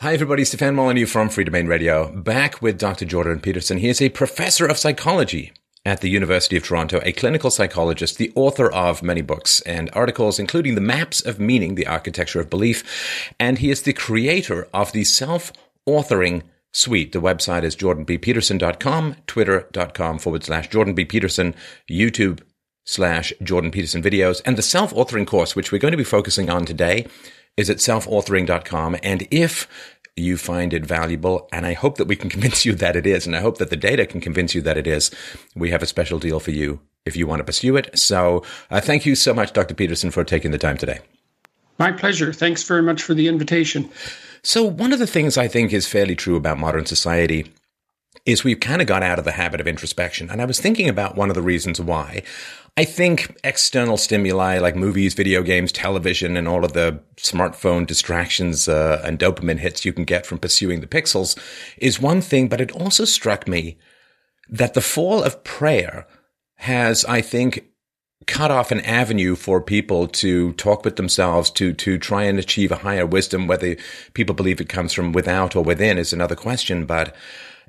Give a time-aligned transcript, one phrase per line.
[0.00, 0.44] Hi, everybody.
[0.44, 3.06] Stefan Molyneux from Freedomain Radio, back with Dr.
[3.06, 3.78] Jordan Peterson.
[3.78, 5.54] He is a professor of psychology
[5.86, 10.38] at the University of Toronto, a clinical psychologist, the author of many books and articles,
[10.38, 13.32] including The Maps of Meaning, The Architecture of Belief.
[13.40, 15.50] And he is the creator of the self
[15.88, 16.42] authoring
[16.72, 17.12] suite.
[17.12, 21.54] The website is jordanbpeterson.com, twitter.com forward slash jordanbpeterson,
[21.90, 22.42] YouTube
[22.84, 26.50] slash Jordan Peterson videos, and the self authoring course, which we're going to be focusing
[26.50, 27.06] on today
[27.56, 28.96] is at selfauthoring.com.
[29.02, 29.68] And if
[30.16, 33.26] you find it valuable, and I hope that we can convince you that it is,
[33.26, 35.10] and I hope that the data can convince you that it is,
[35.54, 37.96] we have a special deal for you if you want to pursue it.
[37.98, 39.74] So uh, thank you so much, Dr.
[39.74, 41.00] Peterson, for taking the time today.
[41.78, 42.32] My pleasure.
[42.32, 43.90] Thanks very much for the invitation.
[44.42, 47.52] So, one of the things I think is fairly true about modern society
[48.24, 50.30] is we've kind of got out of the habit of introspection.
[50.30, 52.22] And I was thinking about one of the reasons why.
[52.78, 58.68] I think external stimuli like movies, video games, television, and all of the smartphone distractions
[58.68, 61.38] uh, and dopamine hits you can get from pursuing the pixels
[61.78, 63.78] is one thing, but it also struck me
[64.50, 66.06] that the fall of prayer
[66.56, 67.64] has, I think,
[68.26, 72.72] cut off an avenue for people to talk with themselves, to, to try and achieve
[72.72, 73.46] a higher wisdom.
[73.46, 73.76] Whether
[74.12, 77.16] people believe it comes from without or within is another question, but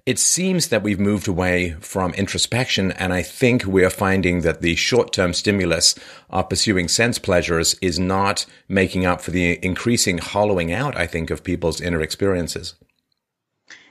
[0.08, 4.62] it seems that we've moved away from introspection, and I think we are finding that
[4.62, 5.96] the short term stimulus
[6.30, 11.30] of pursuing sense pleasures is not making up for the increasing hollowing out, I think,
[11.30, 12.76] of people's inner experiences.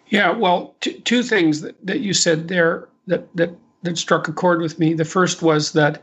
[0.08, 4.32] Yeah, well, t- two things that, that you said there that, that, that struck a
[4.32, 4.94] chord with me.
[4.94, 6.02] The first was that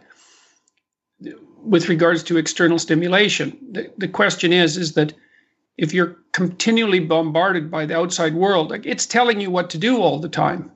[1.64, 5.16] with regards to external stimulation, the, the question is, is that
[5.78, 10.02] if you're continually bombarded by the outside world, like it's telling you what to do
[10.02, 10.72] all the time.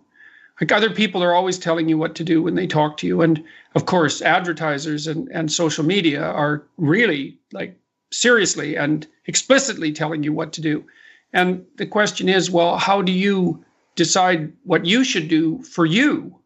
[0.59, 3.21] Like other people are always telling you what to do when they talk to you.
[3.21, 3.43] And
[3.75, 7.77] of course, advertisers and, and social media are really like
[8.11, 10.83] seriously and explicitly telling you what to do.
[11.31, 13.63] And the question is, well, how do you
[13.95, 16.39] decide what you should do for you?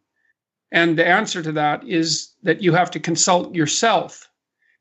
[0.74, 4.30] And the answer to that is that you have to consult yourself.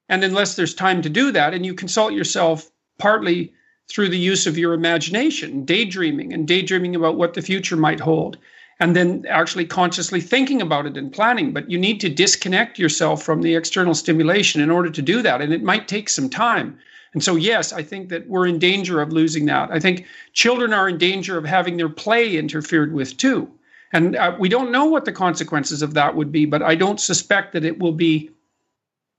[0.09, 3.53] And unless there's time to do that, and you consult yourself partly
[3.90, 8.38] through the use of your imagination, daydreaming and daydreaming about what the future might hold,
[8.78, 11.52] and then actually consciously thinking about it and planning.
[11.52, 15.42] But you need to disconnect yourself from the external stimulation in order to do that.
[15.42, 16.78] And it might take some time.
[17.12, 19.70] And so, yes, I think that we're in danger of losing that.
[19.70, 23.50] I think children are in danger of having their play interfered with too.
[23.92, 27.00] And uh, we don't know what the consequences of that would be, but I don't
[27.00, 28.30] suspect that it will be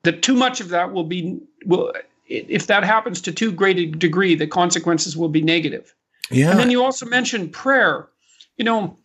[0.03, 1.93] that too much of that will be will
[2.31, 5.93] if that happens to too great a degree, the consequences will be negative.
[6.29, 6.51] Yeah.
[6.51, 8.07] And then you also mentioned prayer.
[8.57, 8.97] You know,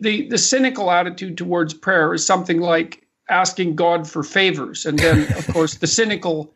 [0.00, 4.86] the the cynical attitude towards prayer is something like asking God for favors.
[4.86, 6.54] And then, of course, the cynical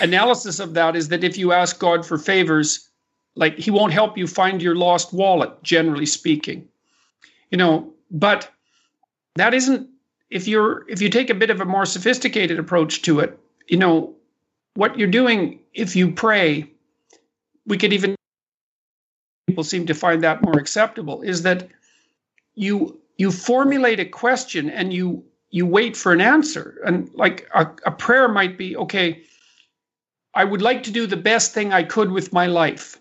[0.00, 2.88] analysis of that is that if you ask God for favors,
[3.34, 6.68] like he won't help you find your lost wallet, generally speaking.
[7.50, 8.50] You know, but
[9.36, 9.88] that isn't
[10.30, 13.76] if you're if you take a bit of a more sophisticated approach to it, you
[13.76, 14.14] know,
[14.74, 16.70] what you're doing if you pray,
[17.66, 18.14] we could even
[19.46, 21.68] people seem to find that more acceptable, is that
[22.54, 26.80] you you formulate a question and you you wait for an answer.
[26.84, 29.22] And like a, a prayer might be, okay,
[30.34, 33.00] I would like to do the best thing I could with my life.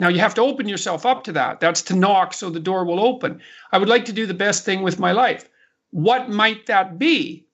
[0.00, 1.60] Now you have to open yourself up to that.
[1.60, 3.42] That's to knock so the door will open.
[3.72, 5.48] I would like to do the best thing with my life.
[5.90, 7.46] What might that be?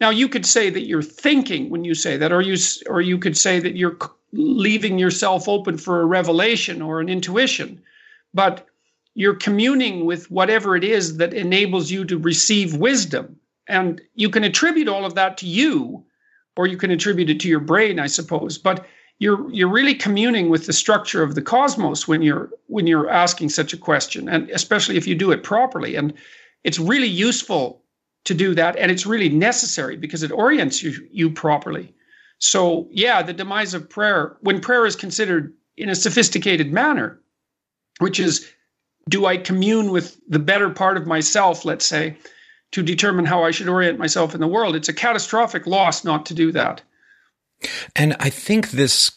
[0.00, 2.56] Now you could say that you're thinking when you say that, or you
[2.86, 3.96] or you could say that you're
[4.32, 7.80] leaving yourself open for a revelation or an intuition,
[8.32, 8.66] but
[9.14, 13.36] you're communing with whatever it is that enables you to receive wisdom,
[13.68, 16.04] and you can attribute all of that to you,
[16.56, 18.58] or you can attribute it to your brain, I suppose.
[18.58, 18.84] But
[19.20, 23.50] you're you're really communing with the structure of the cosmos when you're when you're asking
[23.50, 25.94] such a question, and especially if you do it properly.
[25.94, 26.12] And
[26.64, 27.83] it's really useful
[28.24, 31.94] to do that and it's really necessary because it orients you, you properly.
[32.38, 37.20] So yeah the demise of prayer when prayer is considered in a sophisticated manner
[37.98, 38.50] which is
[39.08, 42.16] do i commune with the better part of myself let's say
[42.72, 46.26] to determine how i should orient myself in the world it's a catastrophic loss not
[46.26, 46.82] to do that.
[47.96, 49.12] And i think this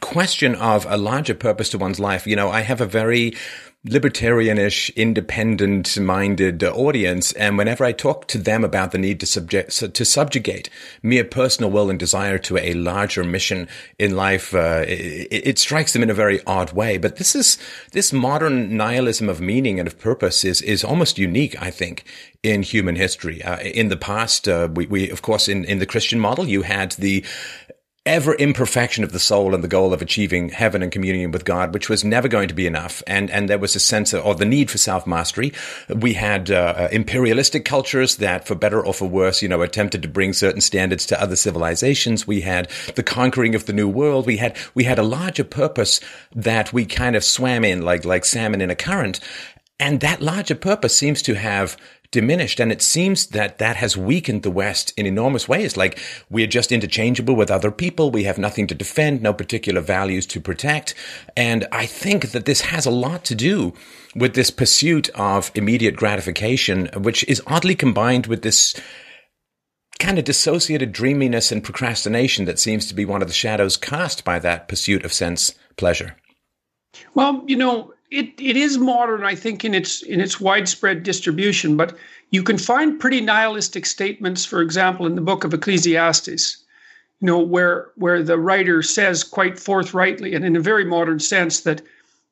[0.00, 3.34] question of a larger purpose to one's life you know i have a very
[3.84, 10.04] libertarianish, independent-minded audience, and whenever I talk to them about the need to subject to
[10.04, 10.70] subjugate
[11.02, 13.66] mere personal will and desire to a larger mission
[13.98, 16.96] in life, uh, it, it, strikes them in a very odd way.
[16.96, 17.58] But this is
[17.90, 22.04] this modern nihilism of meaning and of purpose is is almost unique, I think,
[22.44, 23.42] in human history.
[23.42, 26.62] Uh, in the past, uh, we, we of course in in the Christian model, you
[26.62, 27.24] had the
[28.04, 31.72] ever imperfection of the soul and the goal of achieving heaven and communion with God,
[31.72, 33.00] which was never going to be enough.
[33.06, 35.52] And, and there was a sense of, or the need for self mastery.
[35.88, 40.02] We had uh, uh, imperialistic cultures that, for better or for worse, you know, attempted
[40.02, 42.26] to bring certain standards to other civilizations.
[42.26, 44.26] We had the conquering of the new world.
[44.26, 46.00] We had, we had a larger purpose
[46.34, 49.20] that we kind of swam in like, like salmon in a current.
[49.82, 51.76] And that larger purpose seems to have
[52.12, 52.60] diminished.
[52.60, 55.76] And it seems that that has weakened the West in enormous ways.
[55.76, 55.98] Like
[56.30, 58.12] we're just interchangeable with other people.
[58.12, 60.94] We have nothing to defend, no particular values to protect.
[61.36, 63.72] And I think that this has a lot to do
[64.14, 68.80] with this pursuit of immediate gratification, which is oddly combined with this
[69.98, 74.24] kind of dissociated dreaminess and procrastination that seems to be one of the shadows cast
[74.24, 76.14] by that pursuit of sense pleasure.
[77.14, 81.76] Well, you know, it, it is modern, I think, in its in its widespread distribution,
[81.76, 81.96] but
[82.30, 86.58] you can find pretty nihilistic statements, for example, in the book of Ecclesiastes,
[87.20, 91.60] you know, where where the writer says quite forthrightly and in a very modern sense
[91.60, 91.80] that,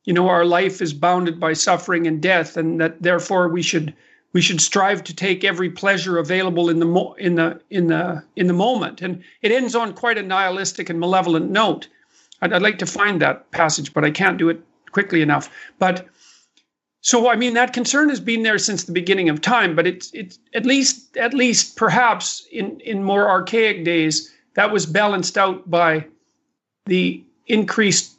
[0.05, 3.94] you know, our life is bounded by suffering and death, and that therefore we should
[4.35, 8.23] we should strive to take every pleasure available in the mo- in the in the
[8.37, 9.00] in the moment.
[9.00, 11.88] And it ends on quite a nihilistic and malevolent note.
[12.43, 14.61] I'd, I'd like to find that passage, but I can't do it
[14.92, 15.50] quickly enough.
[15.78, 16.06] But
[17.02, 20.10] so I mean that concern has been there since the beginning of time, but it's
[20.12, 25.70] it's at least at least perhaps in in more archaic days that was balanced out
[25.70, 26.06] by
[26.87, 28.16] the increased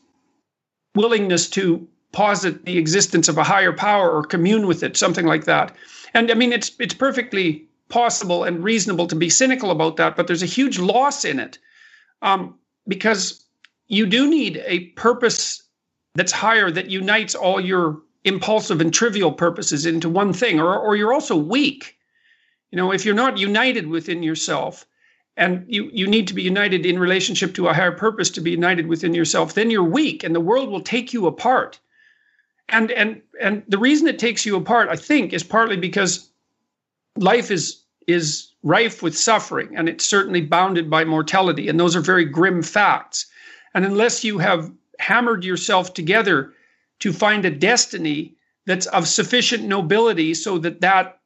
[0.95, 5.45] willingness to posit the existence of a higher power or commune with it, something like
[5.45, 5.75] that.
[6.13, 10.25] And I mean it's it's perfectly possible and reasonable to be cynical about that, but
[10.25, 11.59] there's a huge loss in it
[12.21, 12.57] um,
[12.87, 13.45] because
[13.87, 15.61] you do need a purpose
[16.15, 20.95] that's higher that unites all your impulsive and trivial purposes into one thing or, or
[20.95, 21.97] you're also weak.
[22.71, 24.85] You know if you're not united within yourself
[25.35, 28.51] and you you need to be united in relationship to a higher purpose to be
[28.51, 31.79] united within yourself then you're weak and the world will take you apart.
[32.69, 36.29] And and and the reason it takes you apart i think is partly because
[37.17, 42.01] life is is rife with suffering and it's certainly bounded by mortality and those are
[42.01, 43.25] very grim facts.
[43.73, 46.53] And unless you have hammered yourself together
[46.99, 51.19] to find a destiny that's of sufficient nobility so that that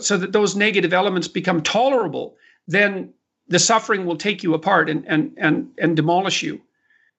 [0.00, 2.36] so that those negative elements become tolerable
[2.66, 3.12] then
[3.48, 6.60] the suffering will take you apart and and and, and demolish you.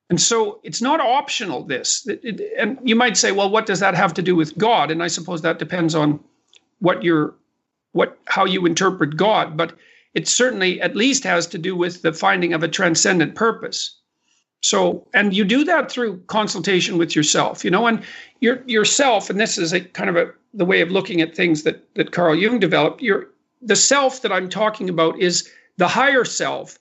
[0.09, 2.05] And so it's not optional this.
[2.57, 4.91] And you might say well what does that have to do with god?
[4.91, 6.19] And i suppose that depends on
[6.79, 7.35] what your
[7.93, 9.55] what how you interpret god.
[9.55, 9.73] But
[10.13, 14.00] it certainly at least has to do with the finding of a transcendent purpose
[14.61, 18.03] so, and you do that through consultation with yourself, you know, and
[18.39, 21.63] your yourself, and this is a kind of a the way of looking at things
[21.63, 23.01] that that Carl Jung developed.
[23.01, 23.27] Your
[23.61, 26.77] the self that I'm talking about is the higher self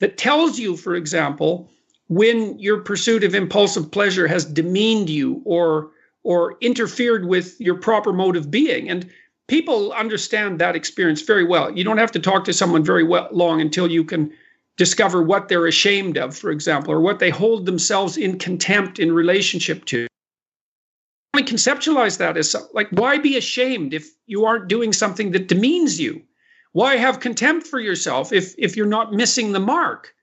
[0.00, 1.70] that tells you, for example,
[2.08, 5.90] when your pursuit of impulsive pleasure has demeaned you or
[6.24, 8.90] or interfered with your proper mode of being.
[8.90, 9.08] And
[9.46, 11.70] people understand that experience very well.
[11.70, 14.32] You don't have to talk to someone very well long until you can
[14.76, 19.12] discover what they're ashamed of, for example, or what they hold themselves in contempt in
[19.12, 20.06] relationship to.
[21.34, 26.00] I conceptualize that as like, why be ashamed if you aren't doing something that demeans
[26.00, 26.22] you?
[26.72, 30.14] Why have contempt for yourself if if you're not missing the mark?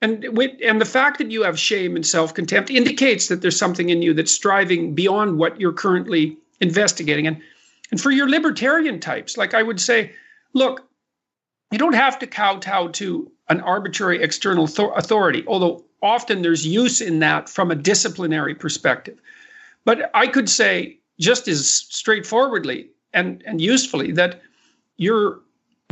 [0.00, 3.90] And and the fact that you have shame and self contempt indicates that there's something
[3.90, 7.26] in you that's striving beyond what you're currently investigating.
[7.26, 7.42] And
[7.90, 10.12] and for your libertarian types, like I would say,
[10.52, 10.87] look,
[11.70, 17.00] you don't have to kowtow to an arbitrary external th- authority, although often there's use
[17.00, 19.20] in that from a disciplinary perspective.
[19.84, 24.42] But I could say just as straightforwardly and, and usefully that
[24.96, 25.40] your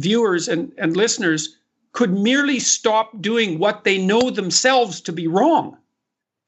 [0.00, 1.56] viewers and, and listeners
[1.92, 5.76] could merely stop doing what they know themselves to be wrong.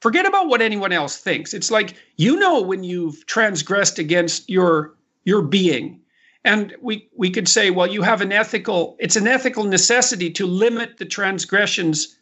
[0.00, 1.54] Forget about what anyone else thinks.
[1.54, 4.94] It's like you know when you've transgressed against your
[5.24, 6.00] your being
[6.44, 10.46] and we we could say well you have an ethical it's an ethical necessity to
[10.46, 12.16] limit the transgressions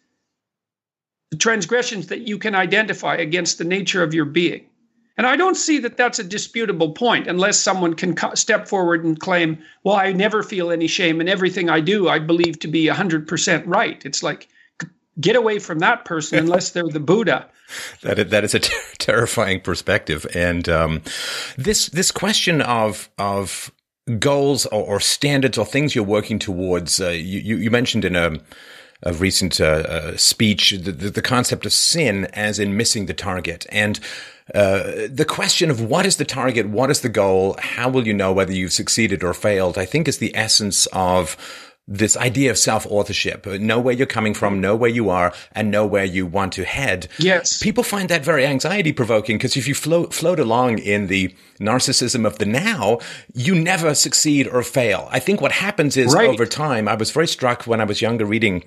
[1.30, 4.66] the transgressions that you can identify against the nature of your being.
[5.16, 9.18] And i don't see that that's a disputable point unless someone can step forward and
[9.18, 12.08] claim well i never feel any shame and everything i do.
[12.08, 14.04] I believe to be 100% right.
[14.04, 14.48] It's like
[15.20, 17.48] get away from that person unless they're the buddha.
[18.02, 20.26] That is, that is a ter- terrifying perspective.
[20.34, 21.02] And um,
[21.56, 23.72] this this question of of
[24.18, 27.00] goals or, or, standards or things you're working towards.
[27.00, 28.38] Uh, you, you, mentioned in a,
[29.02, 33.66] a recent uh, uh, speech the, the, concept of sin as in missing the target.
[33.70, 33.98] And
[34.54, 38.14] uh, the question of what is the target, what is the goal, how will you
[38.14, 41.36] know whether you've succeeded or failed, I think is the essence of
[41.88, 45.86] this idea of self-authorship, know where you're coming from, know where you are, and know
[45.86, 47.06] where you want to head.
[47.18, 47.62] Yes.
[47.62, 52.26] People find that very anxiety provoking because if you float, float along in the narcissism
[52.26, 52.98] of the now,
[53.34, 55.08] you never succeed or fail.
[55.12, 56.28] I think what happens is right.
[56.28, 58.64] over time, I was very struck when I was younger reading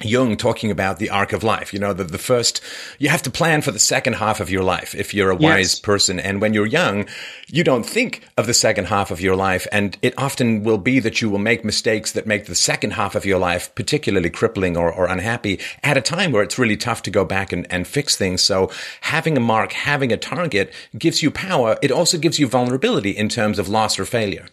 [0.00, 1.72] Jung talking about the arc of life.
[1.72, 2.60] You know, the, the first,
[2.98, 5.74] you have to plan for the second half of your life if you're a wise
[5.74, 5.80] yes.
[5.80, 6.20] person.
[6.20, 7.06] And when you're young,
[7.48, 9.66] you don't think of the second half of your life.
[9.72, 13.14] And it often will be that you will make mistakes that make the second half
[13.14, 17.02] of your life particularly crippling or, or unhappy at a time where it's really tough
[17.02, 18.42] to go back and, and fix things.
[18.42, 21.76] So having a mark, having a target gives you power.
[21.82, 24.46] It also gives you vulnerability in terms of loss or failure.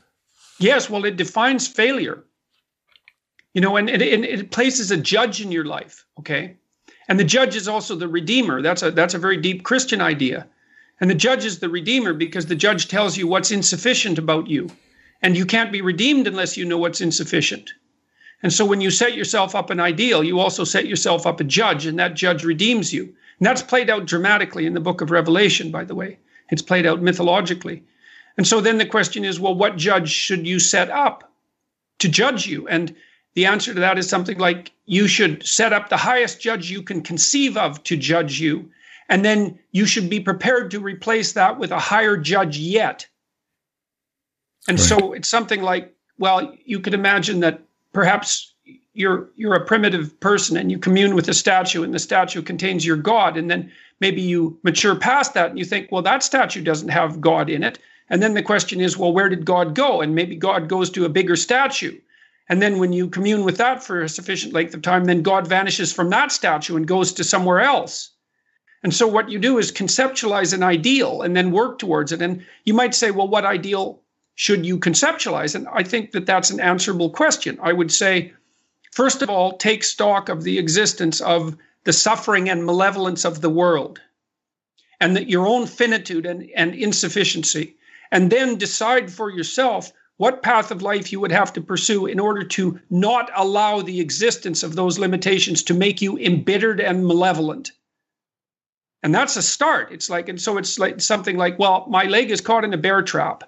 [0.60, 0.90] Yes.
[0.90, 2.24] Well, it defines failure
[3.55, 6.57] you know, and it, places a judge in your life, okay?
[7.07, 8.62] And the judge is also the redeemer.
[8.62, 10.45] That's a that's a very deep Christian idea.
[11.00, 14.69] And the judge is the redeemer because the judge tells you what's insufficient about you.
[15.21, 17.74] And you can't be redeemed unless you know what's insufficient.
[18.43, 21.45] And so when you set yourself up an ideal, you also set yourself up a
[21.45, 23.03] judge, and that judge redeems you.
[23.03, 26.19] And that's played out dramatically in the book of Revelation, by the way.
[26.50, 27.83] It's played out mythologically.
[28.38, 31.31] And so then the question is, well, what judge should you set up
[32.00, 32.67] to judge you?
[32.67, 32.93] And
[33.36, 36.82] the answer to that is something like you should set up the highest judge you
[36.82, 38.70] can conceive of to judge you.
[39.10, 43.08] And then you should be prepared to replace that with a higher judge yet.
[44.68, 44.88] And right.
[44.88, 47.62] so it's something like, well, you could imagine that
[47.94, 48.54] perhaps
[48.94, 52.86] you're you're a primitive person and you commune with a statue and the statue contains
[52.86, 56.62] your god and then maybe you mature past that and you think well that statue
[56.62, 57.77] doesn't have god in it
[58.10, 61.04] and then the question is well where did god go and maybe god goes to
[61.04, 61.98] a bigger statue
[62.48, 65.48] and then when you commune with that for a sufficient length of time, then God
[65.48, 68.12] vanishes from that statue and goes to somewhere else.
[68.84, 72.22] And so what you do is conceptualize an ideal and then work towards it.
[72.22, 74.04] And you might say, well, what ideal
[74.36, 75.56] should you conceptualize?
[75.56, 77.58] And I think that that's an answerable question.
[77.64, 78.34] I would say,
[78.92, 83.50] first of all, take stock of the existence of the suffering and malevolence of the
[83.50, 84.00] world
[85.00, 87.75] and that your own finitude and, and insufficiency.
[88.12, 92.19] And then decide for yourself what path of life you would have to pursue in
[92.19, 97.72] order to not allow the existence of those limitations to make you embittered and malevolent.
[99.03, 99.91] And that's a start.
[99.91, 102.77] It's like, and so it's like something like, well, my leg is caught in a
[102.77, 103.43] bear trap.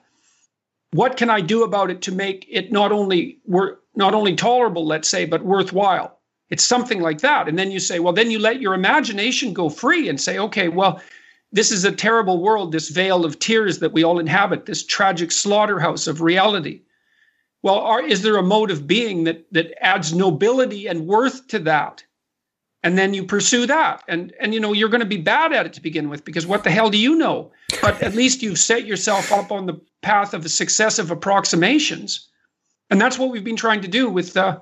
[0.91, 4.85] What can I do about it to make it not only wor- not only tolerable,
[4.85, 6.19] let's say, but worthwhile?
[6.49, 7.47] It's something like that.
[7.47, 10.69] And then you say, well, then you let your imagination go free and say, okay,
[10.69, 11.01] well,
[11.51, 15.31] this is a terrible world, this vale of tears that we all inhabit, this tragic
[15.31, 16.81] slaughterhouse of reality.
[17.63, 21.59] Well, are, is there a mode of being that, that adds nobility and worth to
[21.59, 22.03] that?
[22.83, 24.03] And then you pursue that.
[24.07, 26.45] And, and you know, you're going to be bad at it to begin with because
[26.45, 27.51] what the hell do you know?
[27.81, 32.29] But at least you've set yourself up on the path of successive approximations.
[32.89, 34.61] And that's what we've been trying to do with the,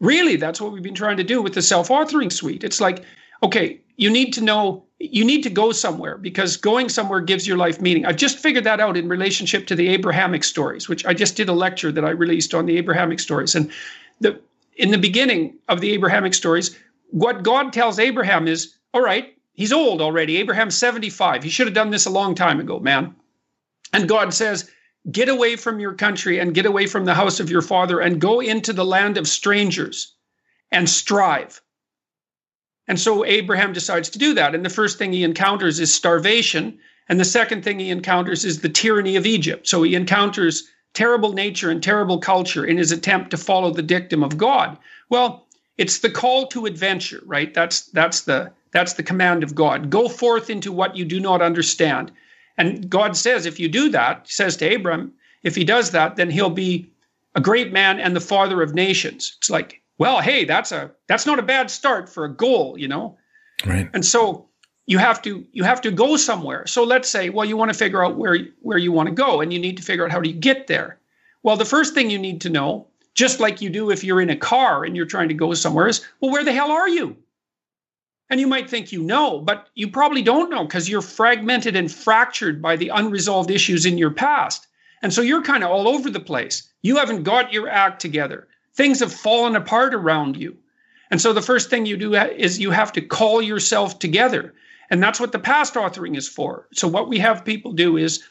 [0.00, 2.62] really, that's what we've been trying to do with the self authoring suite.
[2.62, 3.04] It's like,
[3.42, 7.56] okay, you need to know you need to go somewhere because going somewhere gives your
[7.56, 8.04] life meaning.
[8.04, 11.48] I've just figured that out in relationship to the Abrahamic stories, which I just did
[11.48, 13.54] a lecture that I released on the Abrahamic stories.
[13.54, 13.72] And
[14.20, 14.38] the
[14.76, 16.78] in the beginning of the Abrahamic stories,
[17.10, 20.36] what God tells Abraham is, all right, he's old already.
[20.36, 21.42] Abraham's 75.
[21.42, 23.14] He should have done this a long time ago, man.
[23.92, 24.70] And God says,
[25.10, 28.20] get away from your country and get away from the house of your father and
[28.20, 30.14] go into the land of strangers
[30.70, 31.60] and strive.
[32.90, 34.52] And so Abraham decides to do that.
[34.52, 36.76] And the first thing he encounters is starvation.
[37.08, 39.68] And the second thing he encounters is the tyranny of Egypt.
[39.68, 44.24] So he encounters terrible nature and terrible culture in his attempt to follow the dictum
[44.24, 44.76] of God.
[45.08, 45.46] Well,
[45.78, 47.54] it's the call to adventure, right?
[47.54, 49.88] That's that's the that's the command of God.
[49.88, 52.10] Go forth into what you do not understand.
[52.58, 55.12] And God says, if you do that, he says to Abram,
[55.44, 56.90] if he does that, then he'll be
[57.36, 59.36] a great man and the father of nations.
[59.38, 62.88] It's like well, hey, that's a that's not a bad start for a goal, you
[62.88, 63.18] know.
[63.66, 63.90] Right.
[63.92, 64.48] And so
[64.86, 66.66] you have to you have to go somewhere.
[66.66, 69.42] So let's say, well, you want to figure out where where you want to go,
[69.42, 70.98] and you need to figure out how do you get there.
[71.42, 74.30] Well, the first thing you need to know, just like you do if you're in
[74.30, 77.14] a car and you're trying to go somewhere, is well, where the hell are you?
[78.30, 81.92] And you might think you know, but you probably don't know because you're fragmented and
[81.92, 84.66] fractured by the unresolved issues in your past.
[85.02, 86.72] And so you're kind of all over the place.
[86.80, 88.48] You haven't got your act together.
[88.74, 90.56] Things have fallen apart around you.
[91.10, 94.54] And so the first thing you do is you have to call yourself together.
[94.90, 96.68] And that's what the past authoring is for.
[96.72, 98.22] So what we have people do is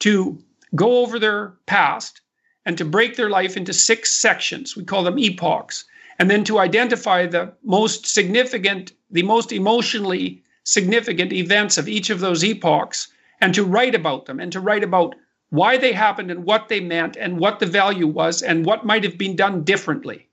[0.00, 0.38] to
[0.74, 2.20] go over their past
[2.64, 4.76] and to break their life into six sections.
[4.76, 5.84] We call them epochs.
[6.18, 12.20] And then to identify the most significant, the most emotionally significant events of each of
[12.20, 13.08] those epochs
[13.40, 15.14] and to write about them and to write about
[15.50, 19.04] why they happened and what they meant and what the value was and what might
[19.04, 20.28] have been done differently.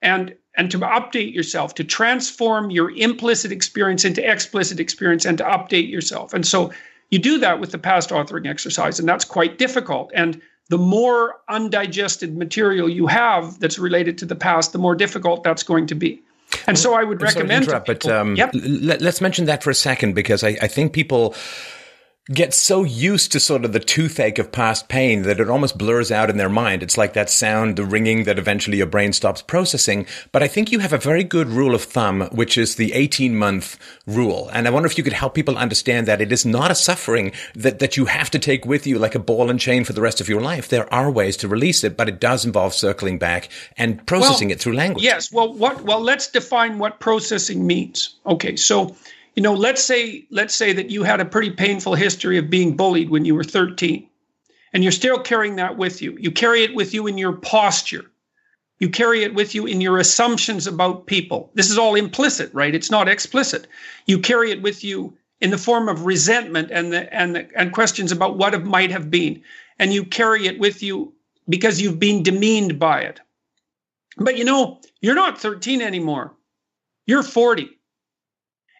[0.00, 5.44] And and to update yourself, to transform your implicit experience into explicit experience and to
[5.44, 6.34] update yourself.
[6.34, 6.72] And so
[7.10, 10.10] you do that with the past authoring exercise, and that's quite difficult.
[10.14, 15.44] And the more undigested material you have that's related to the past, the more difficult
[15.44, 16.22] that's going to be.
[16.66, 17.64] And so I would recommend.
[17.64, 18.50] Interrupt, but um, yep.
[18.54, 21.34] let, us mention that for a second because I, I think people
[22.30, 26.12] get so used to sort of the toothache of past pain that it almost blurs
[26.12, 26.82] out in their mind.
[26.82, 30.06] It's like that sound, the ringing that eventually your brain stops processing.
[30.30, 33.34] But I think you have a very good rule of thumb, which is the 18
[33.34, 34.50] month rule.
[34.52, 37.32] And I wonder if you could help people understand that it is not a suffering
[37.54, 40.02] that, that you have to take with you like a ball and chain for the
[40.02, 40.68] rest of your life.
[40.68, 44.56] There are ways to release it, but it does involve circling back and processing well,
[44.56, 45.04] it through language.
[45.04, 45.32] Yes.
[45.32, 48.16] Well, what, well, let's define what processing means.
[48.26, 48.56] Okay.
[48.56, 48.96] So,
[49.38, 52.76] you know let's say let's say that you had a pretty painful history of being
[52.76, 54.04] bullied when you were 13
[54.72, 56.16] and you're still carrying that with you.
[56.18, 58.10] You carry it with you in your posture.
[58.80, 61.52] You carry it with you in your assumptions about people.
[61.54, 62.74] This is all implicit right?
[62.74, 63.68] It's not explicit.
[64.06, 67.72] You carry it with you in the form of resentment and the, and the, and
[67.72, 69.40] questions about what it might have been.
[69.78, 71.12] And you carry it with you
[71.48, 73.20] because you've been demeaned by it.
[74.16, 76.34] But you know you're not 13 anymore.
[77.06, 77.77] You're 40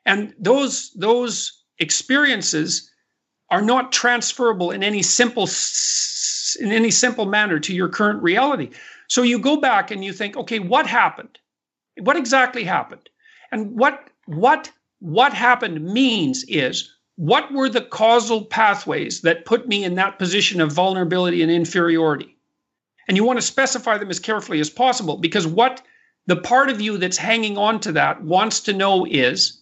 [0.08, 2.90] and those those experiences
[3.50, 5.48] are not transferable in any simple
[6.58, 8.70] in any simple manner to your current reality.
[9.08, 11.38] So you go back and you think okay what happened?
[12.00, 13.08] What exactly happened?
[13.52, 19.84] And what what what happened means is what were the causal pathways that put me
[19.84, 22.34] in that position of vulnerability and inferiority?
[23.08, 25.82] And you want to specify them as carefully as possible because what
[26.26, 29.57] the part of you that's hanging on to that wants to know is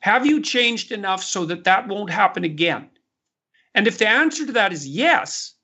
[0.00, 2.88] have you changed enough so that that won't happen again?
[3.74, 5.54] And if the answer to that is yes,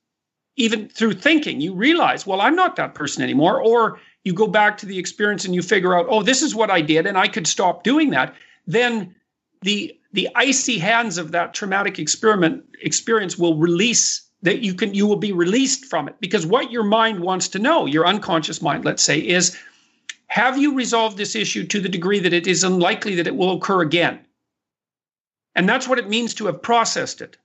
[0.56, 3.60] even through thinking, you realize, well, I'm not that person anymore.
[3.60, 6.70] Or you go back to the experience and you figure out, oh, this is what
[6.70, 8.34] I did and I could stop doing that.
[8.66, 9.14] Then
[9.62, 15.06] the the icy hands of that traumatic experiment experience will release that you can you
[15.06, 18.84] will be released from it because what your mind wants to know your unconscious mind
[18.84, 19.56] let's say is
[20.28, 23.56] have you resolved this issue to the degree that it is unlikely that it will
[23.56, 24.18] occur again
[25.56, 27.38] and that's what it means to have processed it.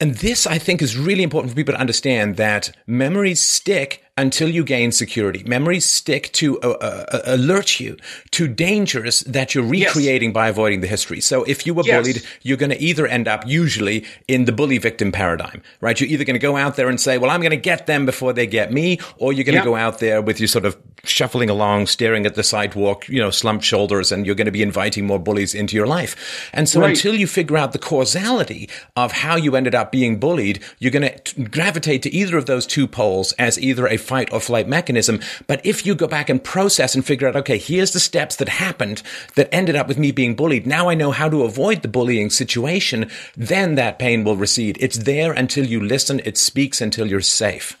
[0.00, 4.48] And this, I think, is really important for people to understand that memories stick until
[4.48, 5.42] you gain security.
[5.44, 7.96] Memories stick to uh, uh, uh, alert you
[8.30, 10.34] to dangers that you're recreating yes.
[10.34, 11.20] by avoiding the history.
[11.20, 12.00] So if you were yes.
[12.00, 16.00] bullied, you're going to either end up usually in the bully victim paradigm, right?
[16.00, 18.06] You're either going to go out there and say, well, I'm going to get them
[18.06, 20.76] before they get me, or you're going to go out there with you sort of
[21.02, 24.62] shuffling along, staring at the sidewalk, you know, slumped shoulders, and you're going to be
[24.62, 26.50] inviting more bullies into your life.
[26.52, 26.90] And so right.
[26.90, 31.10] until you figure out the causality of how you ended up being bullied, you're going
[31.10, 35.20] to gravitate to either of those two poles as either a fight or flight mechanism.
[35.46, 38.48] But if you go back and process and figure out, okay, here's the steps that
[38.48, 39.02] happened
[39.34, 40.66] that ended up with me being bullied.
[40.66, 43.10] Now I know how to avoid the bullying situation.
[43.36, 44.78] Then that pain will recede.
[44.80, 46.20] It's there until you listen.
[46.24, 47.78] It speaks until you're safe.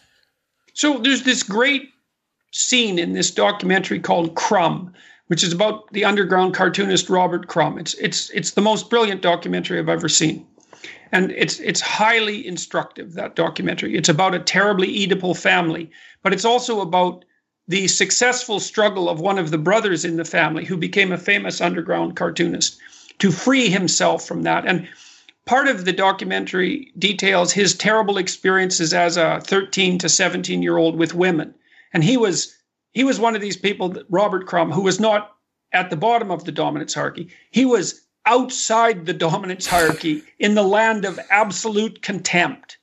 [0.72, 1.90] So there's this great
[2.52, 4.92] scene in this documentary called Crumb,
[5.28, 7.78] which is about the underground cartoonist Robert Crumb.
[7.78, 10.46] It's it's it's the most brilliant documentary I've ever seen
[11.14, 15.90] and it's it's highly instructive that documentary it's about a terribly oedipal family
[16.24, 17.24] but it's also about
[17.68, 21.60] the successful struggle of one of the brothers in the family who became a famous
[21.60, 22.78] underground cartoonist
[23.18, 24.88] to free himself from that and
[25.46, 30.96] part of the documentary details his terrible experiences as a 13 to 17 year old
[30.96, 31.54] with women
[31.92, 32.56] and he was
[32.92, 35.36] he was one of these people robert crumb who was not
[35.72, 40.62] at the bottom of the dominance hierarchy he was outside the dominance hierarchy in the
[40.62, 42.78] land of absolute contempt.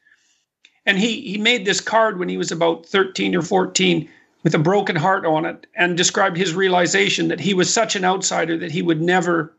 [0.86, 4.10] And he, he made this card when he was about 13 or 14
[4.44, 8.04] with a broken heart on it and described his realization that he was such an
[8.04, 9.56] outsider that he would never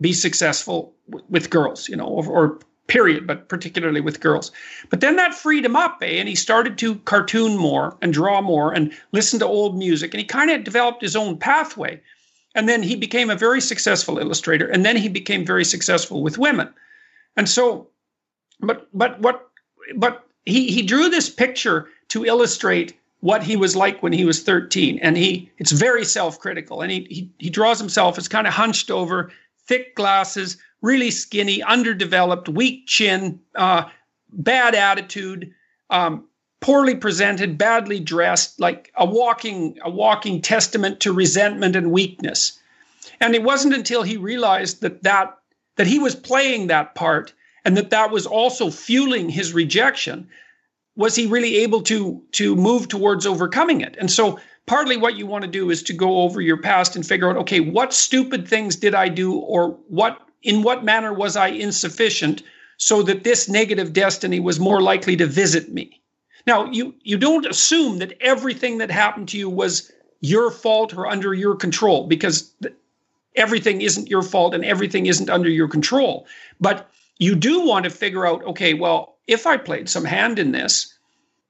[0.00, 4.52] be successful w- with girls, you know, or, or, period, but particularly with girls.
[4.90, 6.18] But then that freed him up, eh?
[6.18, 10.14] And he started to cartoon more and draw more and listen to old music.
[10.14, 12.00] And he kind of developed his own pathway.
[12.54, 14.66] And then he became a very successful illustrator.
[14.66, 16.72] And then he became very successful with women.
[17.36, 17.88] And so,
[18.60, 19.50] but but what
[19.96, 24.42] but he he drew this picture to illustrate what he was like when he was
[24.42, 28.52] 13 and he it's very self-critical and he he, he draws himself as kind of
[28.52, 29.30] hunched over
[29.66, 33.84] thick glasses really skinny underdeveloped weak chin uh,
[34.32, 35.52] bad attitude
[35.90, 36.26] um,
[36.60, 42.58] poorly presented, badly dressed, like a walking a walking testament to resentment and weakness.
[43.20, 45.38] And it wasn't until he realized that that
[45.76, 47.32] that he was playing that part
[47.66, 50.28] and that that was also fueling his rejection,
[50.94, 53.96] was he really able to to move towards overcoming it?
[53.98, 57.04] And so partly what you want to do is to go over your past and
[57.04, 61.36] figure out okay, what stupid things did I do or what in what manner was
[61.36, 62.44] I insufficient
[62.76, 66.00] so that this negative destiny was more likely to visit me?
[66.46, 71.08] Now, you you don't assume that everything that happened to you was your fault or
[71.08, 72.54] under your control because
[73.34, 76.26] everything isn't your fault and everything isn't under your control.
[76.60, 80.52] But you do want to figure out okay, well, if I played some hand in
[80.52, 80.94] this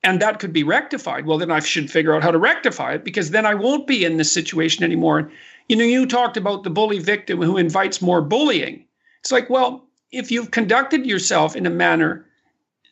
[0.02, 3.04] and that could be rectified, well, then I should figure out how to rectify it
[3.04, 5.30] because then I won't be in this situation anymore.
[5.68, 8.84] You know, you talked about the bully victim who invites more bullying.
[9.20, 12.24] It's like, well, if you've conducted yourself in a manner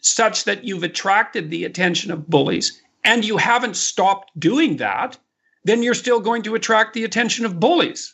[0.00, 5.16] such that you've attracted the attention of bullies and you haven't stopped doing that,
[5.64, 8.13] then you're still going to attract the attention of bullies.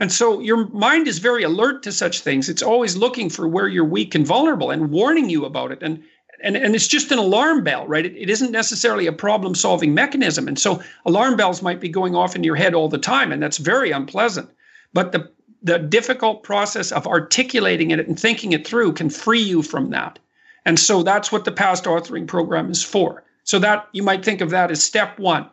[0.00, 2.48] And so your mind is very alert to such things.
[2.48, 5.82] It's always looking for where you're weak and vulnerable and warning you about it.
[5.82, 6.02] And
[6.42, 8.06] and, and it's just an alarm bell, right?
[8.06, 10.48] It, it isn't necessarily a problem solving mechanism.
[10.48, 13.42] And so alarm bells might be going off in your head all the time, and
[13.42, 14.48] that's very unpleasant.
[14.94, 15.30] But the
[15.62, 20.18] the difficult process of articulating it and thinking it through can free you from that.
[20.64, 23.22] And so that's what the past authoring program is for.
[23.44, 25.50] So that you might think of that as step one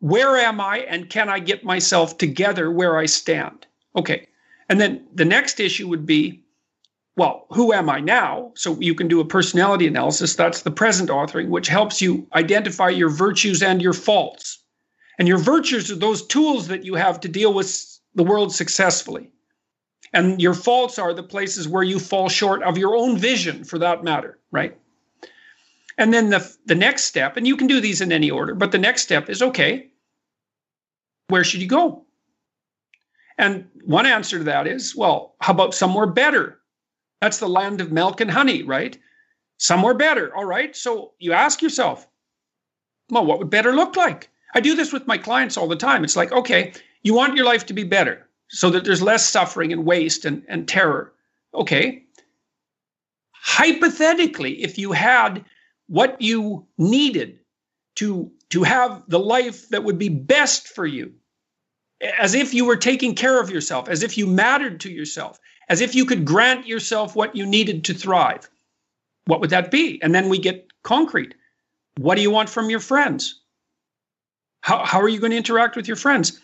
[0.00, 3.66] where am I and can I get myself together where I stand?
[3.94, 4.26] Okay.
[4.68, 6.42] And then the next issue would be,
[7.16, 8.52] well, who am I now?
[8.54, 10.36] So you can do a personality analysis.
[10.36, 14.58] That's the present authoring, which helps you identify your virtues and your faults.
[15.18, 19.30] And your virtues are those tools that you have to deal with the world successfully.
[20.12, 23.78] And your faults are the places where you fall short of your own vision for
[23.78, 24.76] that matter, right?
[26.00, 28.72] And then the, the next step, and you can do these in any order, but
[28.72, 29.90] the next step is okay,
[31.28, 32.06] where should you go?
[33.36, 36.58] And one answer to that is, well, how about somewhere better?
[37.20, 38.98] That's the land of milk and honey, right?
[39.58, 40.34] Somewhere better.
[40.34, 40.74] All right.
[40.74, 42.08] So you ask yourself,
[43.10, 44.30] well, what would better look like?
[44.54, 46.02] I do this with my clients all the time.
[46.02, 49.70] It's like, okay, you want your life to be better so that there's less suffering
[49.70, 51.12] and waste and, and terror.
[51.52, 52.04] Okay.
[53.32, 55.44] Hypothetically, if you had
[55.90, 57.40] what you needed
[57.96, 61.12] to, to have the life that would be best for you,
[62.16, 65.80] as if you were taking care of yourself, as if you mattered to yourself, as
[65.80, 68.48] if you could grant yourself what you needed to thrive.
[69.24, 70.00] What would that be?
[70.00, 71.34] And then we get concrete.
[71.98, 73.40] What do you want from your friends?
[74.60, 76.40] How, how are you going to interact with your friends?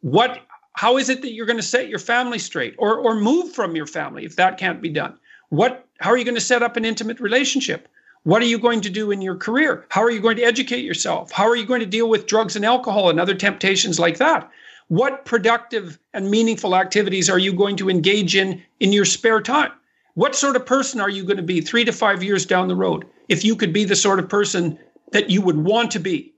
[0.00, 0.40] What
[0.74, 3.76] how is it that you're going to set your family straight or or move from
[3.76, 5.18] your family if that can't be done?
[5.50, 7.86] What how are you going to set up an intimate relationship?
[8.24, 9.84] What are you going to do in your career?
[9.88, 11.32] How are you going to educate yourself?
[11.32, 14.48] How are you going to deal with drugs and alcohol and other temptations like that?
[14.88, 19.72] What productive and meaningful activities are you going to engage in in your spare time?
[20.14, 22.76] What sort of person are you going to be three to five years down the
[22.76, 24.78] road if you could be the sort of person
[25.12, 26.34] that you would want to be?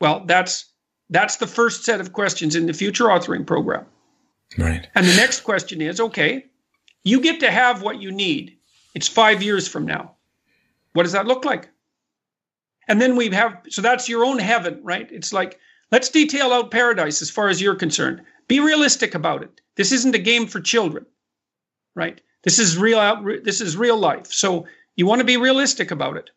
[0.00, 0.66] Well, that's
[1.10, 3.84] that's the first set of questions in the future authoring program.
[4.56, 4.86] Right.
[4.94, 6.46] And the next question is okay,
[7.02, 8.56] you get to have what you need.
[8.94, 10.13] It's five years from now.
[10.94, 11.70] What does that look like?
[12.88, 15.10] And then we have, so that's your own heaven, right?
[15.12, 15.60] It's like
[15.94, 18.22] Let's detail out paradise as far as you're concerned.
[18.48, 19.60] Be realistic about it.
[19.76, 21.06] This isn't a game for children,
[21.94, 22.20] right?
[22.42, 23.22] This is real.
[23.44, 24.32] This is real life.
[24.32, 26.30] So you want to be realistic about it.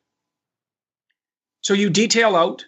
[1.62, 2.66] So you detail out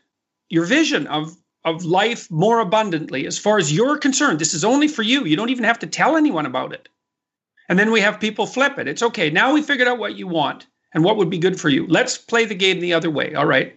[0.50, 4.40] your vision of of life more abundantly as far as you're concerned.
[4.40, 5.26] This is only for you.
[5.26, 6.90] You don't even have to tell anyone about it.
[7.68, 8.88] And then we have people flip it.
[8.88, 9.30] It's okay.
[9.30, 11.86] Now we figured out what you want and what would be good for you.
[11.88, 13.36] Let's play the game the other way.
[13.36, 13.76] All right.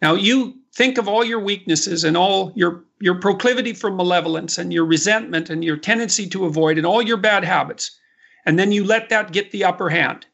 [0.00, 4.72] Now you think of all your weaknesses and all your your proclivity for malevolence and
[4.72, 7.98] your resentment and your tendency to avoid and all your bad habits
[8.46, 10.26] and then you let that get the upper hand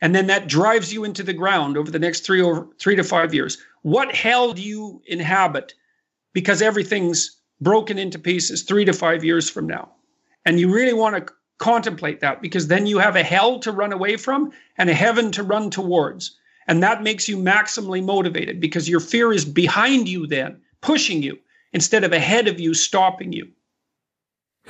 [0.00, 3.04] and then that drives you into the ground over the next 3 or 3 to
[3.04, 5.74] 5 years what hell do you inhabit
[6.32, 9.90] because everything's broken into pieces 3 to 5 years from now
[10.46, 13.92] and you really want to contemplate that because then you have a hell to run
[13.92, 16.36] away from and a heaven to run towards
[16.66, 21.38] and that makes you maximally motivated because your fear is behind you, then pushing you
[21.72, 23.48] instead of ahead of you, stopping you.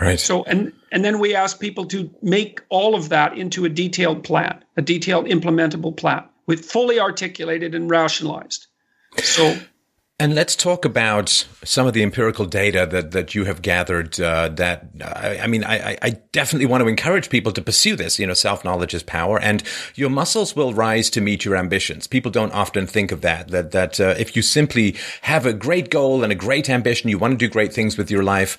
[0.01, 0.19] Right.
[0.19, 4.25] So, and, and then we ask people to make all of that into a detailed
[4.25, 8.67] plan, a detailed implementable plan with fully articulated and rationalized.
[9.23, 9.57] So,
[10.21, 11.29] and let's talk about
[11.65, 14.21] some of the empirical data that, that you have gathered.
[14.21, 18.17] Uh, that I, I mean, I, I, definitely want to encourage people to pursue this.
[18.21, 19.65] You know, self knowledge is power, and
[19.97, 22.07] your muscles will rise to meet your ambitions.
[22.07, 23.49] People don't often think of that.
[23.49, 27.19] That that uh, if you simply have a great goal and a great ambition, you
[27.19, 28.57] want to do great things with your life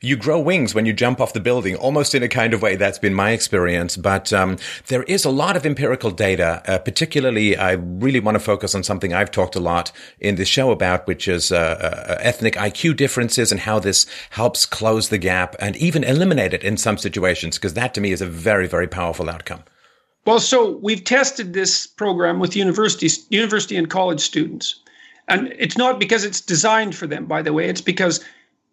[0.00, 2.76] you grow wings when you jump off the building, almost in a kind of way.
[2.76, 3.96] That's been my experience.
[3.96, 4.56] But um,
[4.86, 6.62] there is a lot of empirical data.
[6.66, 10.46] Uh, particularly, I really want to focus on something I've talked a lot in this
[10.46, 15.18] show about, which is uh, uh, ethnic IQ differences and how this helps close the
[15.18, 17.56] gap and even eliminate it in some situations.
[17.56, 19.64] Because that, to me, is a very, very powerful outcome.
[20.26, 24.80] Well, so we've tested this program with university, university and college students.
[25.26, 27.68] And it's not because it's designed for them, by the way.
[27.68, 28.24] It's because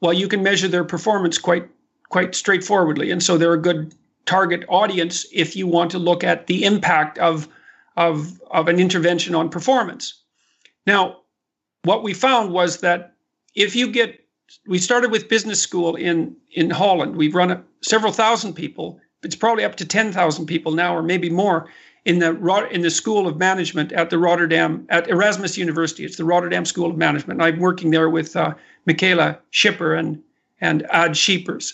[0.01, 1.69] well, you can measure their performance quite
[2.09, 3.93] quite straightforwardly, and so they're a good
[4.25, 7.47] target audience if you want to look at the impact of
[7.97, 10.21] of of an intervention on performance.
[10.85, 11.21] Now,
[11.83, 13.15] what we found was that
[13.55, 14.25] if you get
[14.67, 17.15] we started with business school in in Holland.
[17.15, 18.99] We've run a, several thousand people.
[19.23, 21.67] It's probably up to 10,000 people now or maybe more
[22.05, 26.05] in the in the School of Management at the Rotterdam at Erasmus University.
[26.05, 27.41] It's the Rotterdam School of Management.
[27.41, 28.53] And I'm working there with uh,
[28.85, 30.21] Michaela Schipper and
[30.61, 31.73] and Ad Scheepers.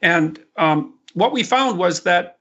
[0.00, 2.38] And um, what we found was that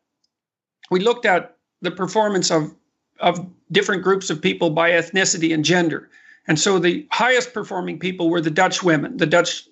[0.89, 2.73] we looked at the performance of
[3.19, 6.09] of different groups of people by ethnicity and gender.
[6.47, 9.67] And so the highest performing people were the Dutch women, the Dutch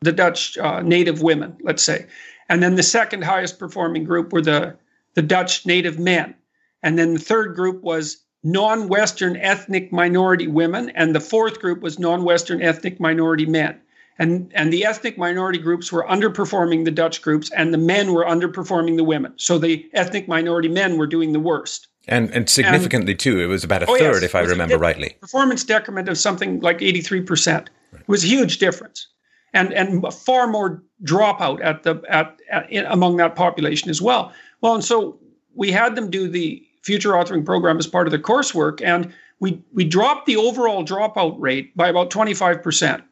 [0.00, 2.06] the Dutch uh, native women, let's say.
[2.48, 4.76] And then the second highest performing group were the
[5.14, 6.34] the Dutch native men.
[6.82, 10.90] And then the third group was non Western ethnic minority women.
[10.90, 13.80] And the fourth group was non Western ethnic minority men.
[14.18, 18.24] And, and the ethnic minority groups were underperforming the Dutch groups, and the men were
[18.24, 19.32] underperforming the women.
[19.36, 21.88] So the ethnic minority men were doing the worst.
[22.08, 24.76] And, and significantly, and, too, it was about a oh third, yes, if I remember
[24.76, 25.16] rightly.
[25.20, 27.52] Performance decrement of something like 83%.
[27.52, 27.68] Right.
[27.94, 29.06] It was a huge difference.
[29.54, 34.32] And, and far more dropout at the at, at among that population as well.
[34.62, 35.20] Well, and so
[35.54, 39.62] we had them do the future authoring program as part of the coursework, and we
[39.72, 43.02] we dropped the overall dropout rate by about 25%.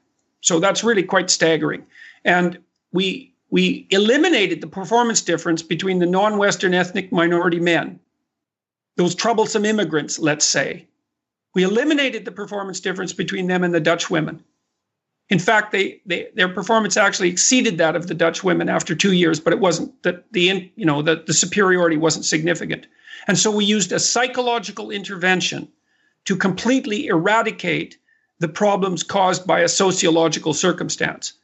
[0.43, 1.85] So that's really quite staggering.
[2.25, 2.59] And
[2.93, 7.99] we we eliminated the performance difference between the non-Western ethnic minority men,
[8.97, 10.87] those troublesome immigrants, let's say.
[11.53, 14.45] We eliminated the performance difference between them and the Dutch women.
[15.31, 19.13] In fact, they, they their performance actually exceeded that of the Dutch women after two
[19.13, 22.87] years, but it wasn't that the you know the, the superiority wasn't significant.
[23.27, 25.69] And so we used a psychological intervention
[26.25, 27.99] to completely eradicate
[28.39, 31.35] the problems caused by a sociological circumstance.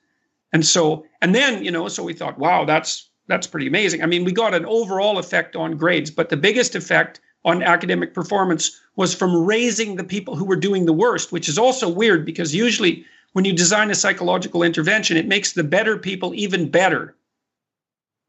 [0.52, 4.02] And so, and then, you know, so we thought, wow, that's that's pretty amazing.
[4.02, 8.14] I mean, we got an overall effect on grades, but the biggest effect on academic
[8.14, 12.24] performance was from raising the people who were doing the worst, which is also weird
[12.24, 17.15] because usually when you design a psychological intervention, it makes the better people even better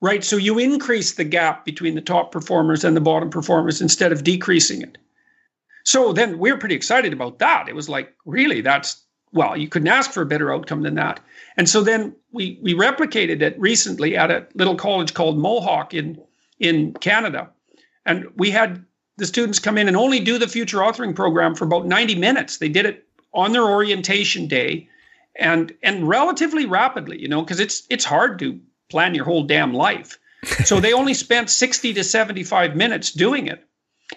[0.02, 0.24] right?
[0.24, 4.24] So you increase the gap between the top performers and the bottom performers instead of
[4.24, 4.98] decreasing it.
[5.84, 7.68] So then we are pretty excited about that.
[7.70, 11.20] It was like, really, that's well, you couldn't ask for a better outcome than that.
[11.58, 16.22] And so then we we replicated it recently at a little college called Mohawk in
[16.60, 17.50] in Canada,
[18.06, 18.86] and we had
[19.18, 22.58] the students come in and only do the future authoring program for about 90 minutes.
[22.58, 24.88] They did it on their orientation day
[25.36, 29.73] and and relatively rapidly, you know, because it's it's hard to plan your whole damn
[29.73, 30.17] life.
[30.63, 33.63] so they only spent 60 to 75 minutes doing it.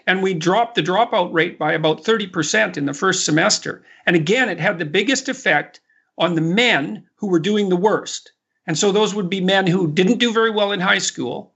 [0.07, 3.83] And we dropped the dropout rate by about 30% in the first semester.
[4.07, 5.81] And again, it had the biggest effect
[6.17, 8.33] on the men who were doing the worst.
[8.67, 11.55] And so those would be men who didn't do very well in high school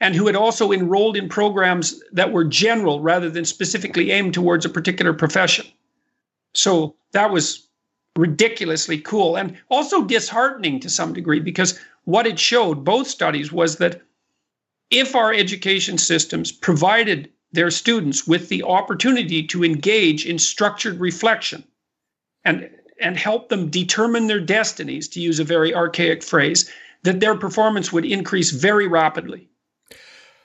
[0.00, 4.64] and who had also enrolled in programs that were general rather than specifically aimed towards
[4.64, 5.66] a particular profession.
[6.54, 7.68] So that was
[8.16, 13.76] ridiculously cool and also disheartening to some degree because what it showed, both studies, was
[13.76, 14.00] that
[14.90, 21.64] if our education systems provided their students with the opportunity to engage in structured reflection
[22.44, 26.70] and, and help them determine their destinies, to use a very archaic phrase,
[27.02, 29.48] that their performance would increase very rapidly.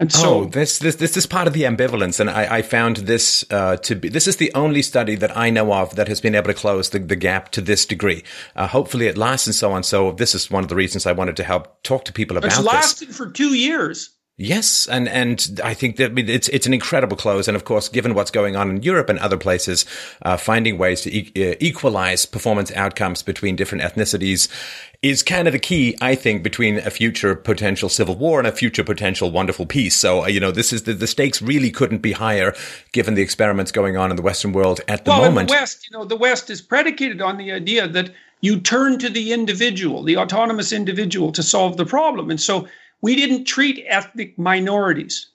[0.02, 2.98] And so, oh, this this this is part of the ambivalence, and I, I found
[2.98, 4.10] this uh, to be.
[4.10, 6.90] This is the only study that I know of that has been able to close
[6.90, 8.24] the, the gap to this degree.
[8.56, 9.84] Uh, hopefully, it lasts and so on.
[9.84, 12.48] So, this is one of the reasons I wanted to help talk to people about.
[12.48, 13.18] It's lasted this.
[13.18, 14.10] for two years.
[14.42, 18.16] Yes, and and I think that it's it's an incredible close, and of course, given
[18.16, 19.86] what's going on in Europe and other places,
[20.24, 24.48] uh, finding ways to e- uh, equalize performance outcomes between different ethnicities
[25.04, 28.52] is kind of the key, I think, between a future potential civil war and a
[28.52, 29.96] future potential wonderful peace.
[29.96, 32.56] So, uh, you know, this is the, the stakes really couldn't be higher
[32.94, 35.52] given the experiments going on in the Western world at the well, moment.
[35.52, 38.10] Well, the West, you know, the West is predicated on the idea that
[38.42, 42.68] you turn to the individual, the autonomous individual, to solve the problem, and so
[43.02, 45.28] we didn't treat ethnic minorities.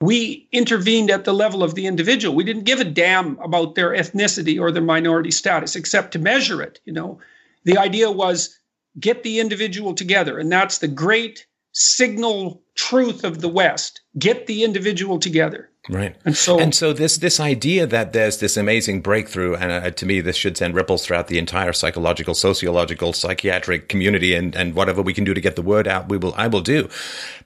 [0.00, 2.34] We intervened at the level of the individual.
[2.34, 6.62] We didn't give a damn about their ethnicity or their minority status, except to measure
[6.62, 6.80] it.
[6.84, 7.18] You know,
[7.64, 8.58] the idea was
[9.00, 10.38] get the individual together.
[10.38, 15.70] And that's the great signal truth of the West get the individual together.
[15.88, 16.16] Right.
[16.24, 20.06] And so, and so this, this idea that there's this amazing breakthrough, and uh, to
[20.06, 25.00] me, this should send ripples throughout the entire psychological, sociological, psychiatric community and, and whatever
[25.00, 26.88] we can do to get the word out, we will, I will do.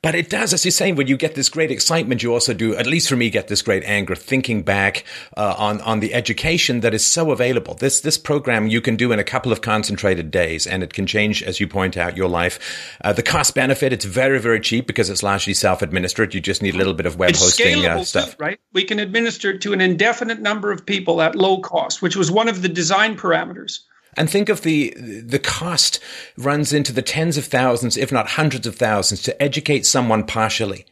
[0.02, 2.74] But it does, as you're saying, when you get this great excitement, you also do,
[2.76, 5.04] at least for me, get this great anger thinking back,
[5.36, 7.74] uh, on, on the education that is so available.
[7.74, 11.06] This, this program you can do in a couple of concentrated days and it can
[11.06, 12.96] change, as you point out, your life.
[13.04, 16.32] Uh, the cost benefit, it's very, very cheap because it's largely self-administered.
[16.32, 18.02] You just need a little bit of web it's hosting uh,
[18.38, 18.60] right?
[18.72, 22.30] We can administer it to an indefinite number of people at low cost, which was
[22.30, 23.80] one of the design parameters.
[24.16, 26.00] And think of the the cost
[26.36, 30.86] runs into the tens of thousands, if not hundreds of thousands, to educate someone partially.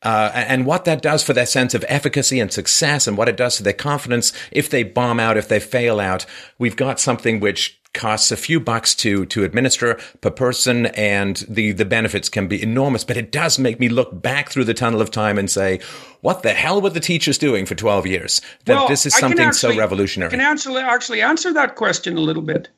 [0.00, 3.36] Uh, and what that does for their sense of efficacy and success and what it
[3.36, 6.24] does to their confidence if they bomb out, if they fail out,
[6.56, 11.72] we've got something which costs a few bucks to to administer per person and the
[11.72, 15.02] the benefits can be enormous but it does make me look back through the tunnel
[15.02, 15.78] of time and say
[16.20, 18.40] what the hell were the teachers doing for 12 years?
[18.64, 20.28] That well, this is something actually, so revolutionary.
[20.28, 22.68] I can actually actually answer that question a little bit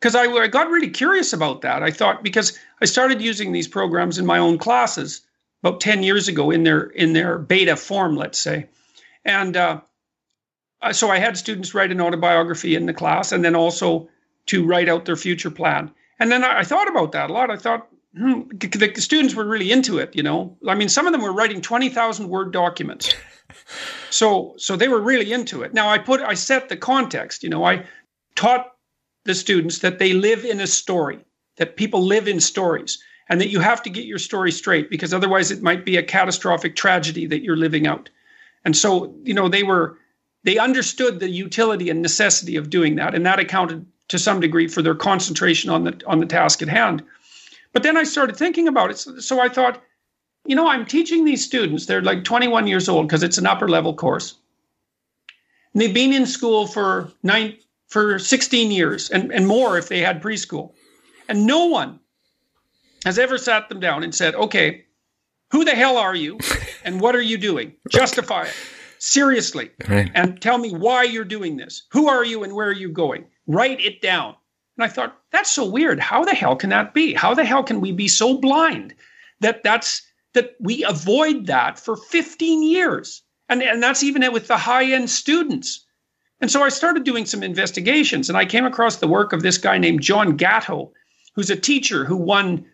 [0.00, 1.82] because I, I got really curious about that.
[1.82, 5.22] I thought because I started using these programs in my own classes
[5.62, 8.66] about 10 years ago in their in their beta form let's say.
[9.24, 9.80] And uh,
[10.92, 14.08] so I had students write an autobiography in the class and then also
[14.46, 15.90] to write out their future plan.
[16.18, 17.50] And then I, I thought about that a lot.
[17.50, 20.14] I thought hmm, the students were really into it.
[20.14, 23.14] You know, I mean, some of them were writing twenty thousand word documents.
[24.10, 25.74] so so they were really into it.
[25.74, 27.42] Now I put I set the context.
[27.42, 27.86] You know, I
[28.34, 28.72] taught
[29.24, 31.24] the students that they live in a story,
[31.56, 35.14] that people live in stories, and that you have to get your story straight because
[35.14, 38.10] otherwise it might be a catastrophic tragedy that you're living out.
[38.64, 39.98] And so, you know, they were
[40.42, 44.68] they understood the utility and necessity of doing that, and that accounted to some degree
[44.68, 47.02] for their concentration on the on the task at hand.
[47.72, 48.98] But then I started thinking about it.
[48.98, 49.80] So, so I thought,
[50.44, 51.86] you know, I'm teaching these students.
[51.86, 54.36] They're like 21 years old because it's an upper level course.
[55.72, 60.00] And they've been in school for nine for 16 years and, and more if they
[60.00, 60.72] had preschool.
[61.28, 62.00] And no one
[63.04, 64.84] has ever sat them down and said, okay,
[65.52, 66.38] who the hell are you
[66.84, 67.74] and what are you doing?
[67.88, 68.54] Justify it
[69.00, 70.10] seriously right.
[70.14, 71.84] and tell me why you're doing this.
[71.92, 73.24] Who are you and where are you going?
[73.50, 74.36] Write it down.
[74.76, 75.98] And I thought, that's so weird.
[75.98, 77.14] How the hell can that be?
[77.14, 78.94] How the hell can we be so blind
[79.40, 80.02] that that's
[80.34, 83.22] that we avoid that for 15 years?
[83.48, 85.84] And, and that's even with the high-end students.
[86.40, 89.58] And so I started doing some investigations and I came across the work of this
[89.58, 90.92] guy named John Gatto,
[91.34, 92.64] who's a teacher who won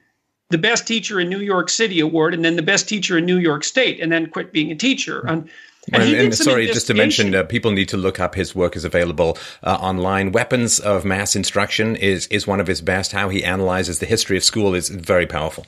[0.51, 3.39] the best teacher in New York City award and then the best teacher in New
[3.39, 5.27] York State and then quit being a teacher.
[5.27, 5.49] And
[5.92, 8.77] and, and, and sorry, just to mention, uh, people need to look up his work
[8.77, 10.33] is available uh, online.
[10.33, 13.12] Weapons of Mass Instruction is is one of his best.
[13.12, 15.66] How he analyzes the history of school is very powerful.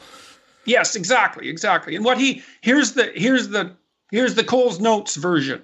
[0.64, 1.94] Yes, exactly, exactly.
[1.96, 3.76] And what he here's the here's the
[4.11, 5.62] here's the Coles Notes version.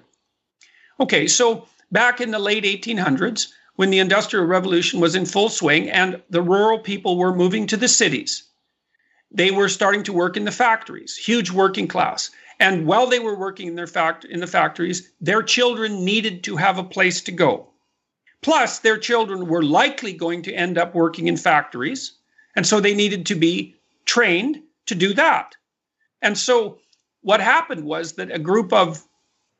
[0.99, 5.89] Okay, so back in the late 1800s, when the Industrial Revolution was in full swing
[5.89, 8.43] and the rural people were moving to the cities,
[9.31, 12.31] they were starting to work in the factories, huge working class.
[12.59, 16.55] And while they were working in their fact in the factories, their children needed to
[16.55, 17.69] have a place to go.
[18.41, 22.13] Plus, their children were likely going to end up working in factories,
[22.55, 25.55] and so they needed to be trained to do that.
[26.21, 26.79] And so
[27.21, 29.03] what happened was that a group of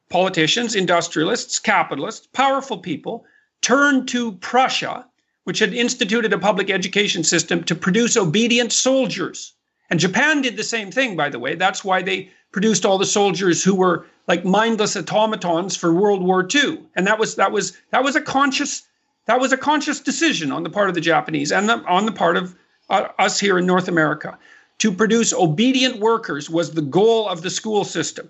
[0.09, 3.25] politicians, industrialists, capitalists, powerful people
[3.61, 5.05] turned to Prussia,
[5.45, 9.53] which had instituted a public education system to produce obedient soldiers.
[9.89, 11.55] And Japan did the same thing, by the way.
[11.55, 16.47] That's why they produced all the soldiers who were like mindless automatons for World War
[16.53, 16.79] II.
[16.95, 18.87] And that was that was that was a conscious
[19.25, 22.11] that was a conscious decision on the part of the Japanese and the, on the
[22.11, 22.55] part of
[22.89, 24.37] uh, us here in North America
[24.77, 28.29] to produce obedient workers was the goal of the school system.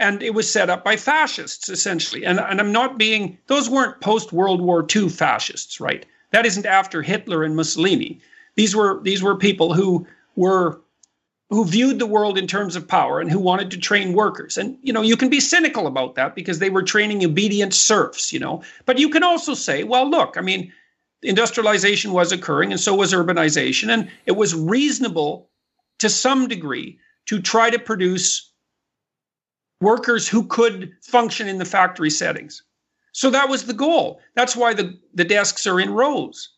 [0.00, 2.24] And it was set up by fascists essentially.
[2.24, 6.06] And, and I'm not being those weren't post World War II fascists, right?
[6.30, 8.20] That isn't after Hitler and Mussolini.
[8.58, 10.80] These were these were people who were
[11.48, 14.58] who viewed the world in terms of power and who wanted to train workers.
[14.58, 18.32] And you know, you can be cynical about that because they were training obedient serfs,
[18.32, 18.64] you know.
[18.84, 20.72] But you can also say, well, look, I mean,
[21.22, 25.48] industrialization was occurring and so was urbanization and it was reasonable
[26.00, 28.50] to some degree to try to produce
[29.80, 32.64] workers who could function in the factory settings.
[33.12, 34.20] So that was the goal.
[34.34, 36.57] That's why the, the desks are in rows.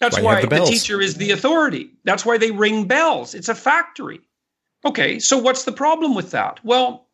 [0.00, 1.90] That's why, why the, the teacher is the authority.
[2.04, 3.34] That's why they ring bells.
[3.34, 4.20] It's a factory.
[4.84, 6.58] Okay, so what's the problem with that?
[6.64, 7.06] Well,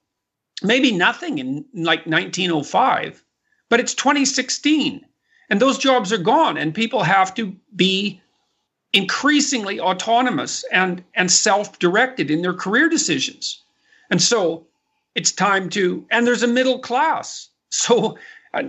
[0.63, 3.25] maybe nothing in like 1905,
[3.69, 5.05] but it's 2016
[5.51, 8.21] and those jobs are gone and people have to be
[8.93, 13.63] increasingly autonomous and and self-directed in their career decisions.
[14.11, 14.67] And so
[15.15, 17.49] it's time to and there's a middle class.
[17.69, 18.17] So
[18.55, 18.63] uh,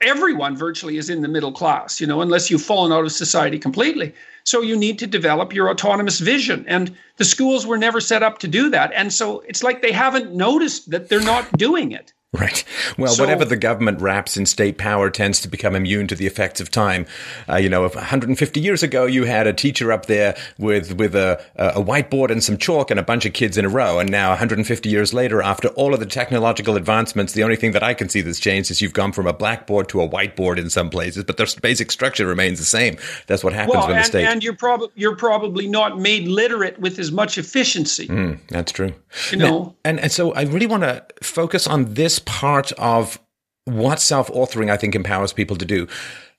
[0.00, 3.58] everyone virtually is in the middle class, you know, unless you've fallen out of society
[3.58, 4.12] completely.
[4.44, 6.64] So you need to develop your autonomous vision.
[6.68, 8.92] And the schools were never set up to do that.
[8.94, 12.12] And so it's like they haven't noticed that they're not doing it.
[12.46, 12.64] Right.
[12.98, 16.26] Well, so, whatever the government wraps in state power tends to become immune to the
[16.26, 17.06] effects of time.
[17.48, 21.42] Uh, you know, 150 years ago, you had a teacher up there with with a,
[21.56, 24.30] a whiteboard and some chalk and a bunch of kids in a row, and now
[24.30, 28.08] 150 years later, after all of the technological advancements, the only thing that I can
[28.10, 31.24] see that's changed is you've gone from a blackboard to a whiteboard in some places,
[31.24, 32.96] but the basic structure remains the same.
[33.26, 34.26] That's what happens well, when and, the state.
[34.26, 38.08] And you're probably you're probably not made literate with as much efficiency.
[38.08, 38.92] Mm, that's true.
[39.30, 43.18] You know, and and so I really want to focus on this part of
[43.64, 45.88] what self authoring I think empowers people to do.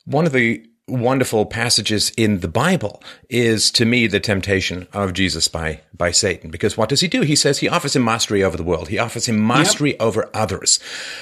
[0.06, 5.50] One of the wonderful passages in the Bible is to me the temptation of Jesus
[5.50, 6.50] by by Satan.
[6.50, 7.22] Because what does he do?
[7.22, 8.88] He says he offers him mastery over the world.
[8.88, 10.02] He offers him mastery yep.
[10.02, 10.80] over others.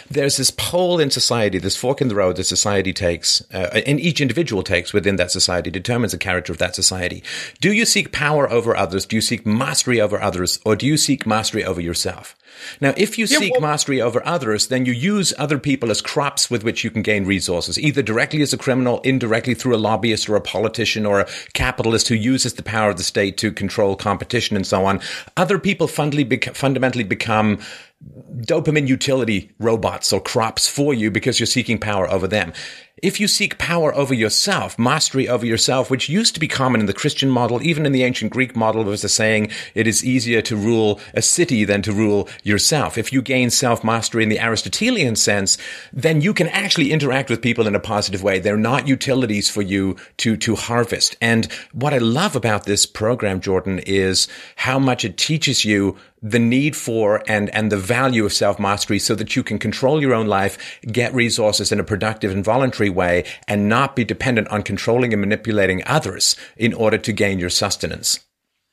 [0.10, 4.00] There's this pole in society this fork in the road that society takes uh, and
[4.00, 7.24] each individual takes within that society determines the character of that society.
[7.60, 9.08] Do you seek power over others?
[9.08, 10.60] Do you seek mastery over others?
[10.64, 12.36] Or do you seek mastery over yourself
[12.82, 16.02] now, if you yeah, seek well, mastery over others, then you use other people as
[16.02, 19.78] crops with which you can gain resources, either directly as a criminal, indirectly through a
[19.78, 23.52] lobbyist or a politician or a capitalist who uses the power of the state to
[23.52, 25.00] control competition and so on.
[25.38, 27.60] Other people fundamentally become
[28.42, 32.54] dopamine utility robots or crops for you because you're seeking power over them.
[33.06, 36.88] If you seek power over yourself, mastery over yourself, which used to be common in
[36.88, 40.42] the Christian model, even in the ancient Greek model, was a saying, it is easier
[40.42, 42.98] to rule a city than to rule yourself.
[42.98, 45.60] If you gain self mastery in the Aristotelian sense,
[45.94, 48.40] then you can actually interact with people in a positive way.
[48.40, 51.16] They're not utilities for you to, to harvest.
[51.22, 55.96] And what I love about this program, Jordan, is how much it teaches you
[56.26, 60.02] the need for and, and the value of self mastery so that you can control
[60.02, 64.48] your own life, get resources in a productive and voluntary way, and not be dependent
[64.48, 68.22] on controlling and manipulating others in order to gain your sustenance.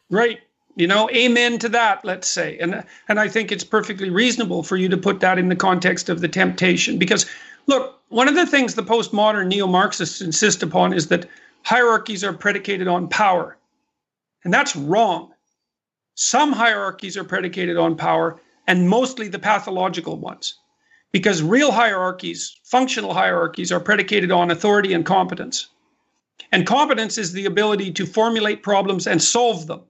[0.09, 0.41] Right.
[0.77, 2.57] You know, amen to that, let's say.
[2.59, 6.09] And and I think it's perfectly reasonable for you to put that in the context
[6.09, 6.99] of the temptation.
[6.99, 7.27] Because
[7.67, 11.29] look, one of the things the postmodern neo-Marxists insist upon is that
[11.65, 13.59] hierarchies are predicated on power.
[14.43, 15.32] And that's wrong.
[16.15, 20.55] Some hierarchies are predicated on power, and mostly the pathological ones.
[21.11, 25.69] Because real hierarchies, functional hierarchies, are predicated on authority and competence.
[26.51, 29.83] And competence is the ability to formulate problems and solve them.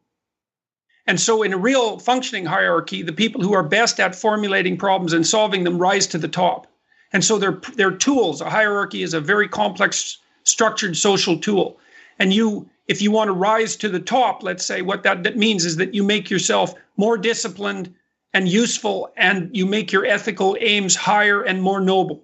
[1.07, 5.13] And so, in a real functioning hierarchy, the people who are best at formulating problems
[5.13, 6.69] and solving them rise to the top.
[7.13, 8.41] And so, they're, they're tools.
[8.41, 11.79] A hierarchy is a very complex, structured social tool.
[12.21, 15.39] And you if you want to rise to the top, let's say what that, that
[15.39, 17.95] means is that you make yourself more disciplined
[18.35, 22.23] and useful and you make your ethical aims higher and more noble.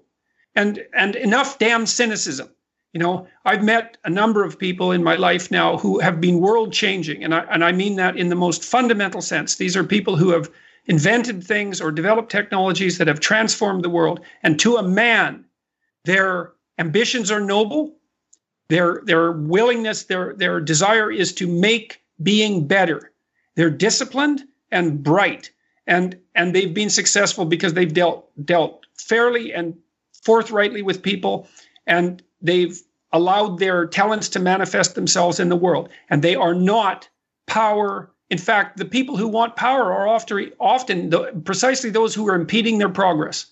[0.55, 2.51] And and enough damn cynicism.
[2.93, 6.41] You know, I've met a number of people in my life now who have been
[6.41, 7.25] world changing.
[7.25, 9.57] And I, and I mean that in the most fundamental sense.
[9.57, 10.51] These are people who have
[10.87, 14.21] invented things or developed technologies that have transformed the world.
[14.43, 15.47] And to a man,
[16.05, 17.98] their ambitions are noble,
[18.69, 23.13] their their willingness, their their desire is to make being better.
[23.55, 25.51] They're disciplined and bright,
[25.87, 29.77] and and they've been successful because they've dealt dealt fairly and
[30.23, 31.49] forthrightly with people,
[31.87, 32.79] and they've
[33.13, 35.89] allowed their talents to manifest themselves in the world.
[36.11, 37.09] And they are not
[37.47, 38.11] power.
[38.29, 42.35] In fact, the people who want power are often often the, precisely those who are
[42.35, 43.47] impeding their progress.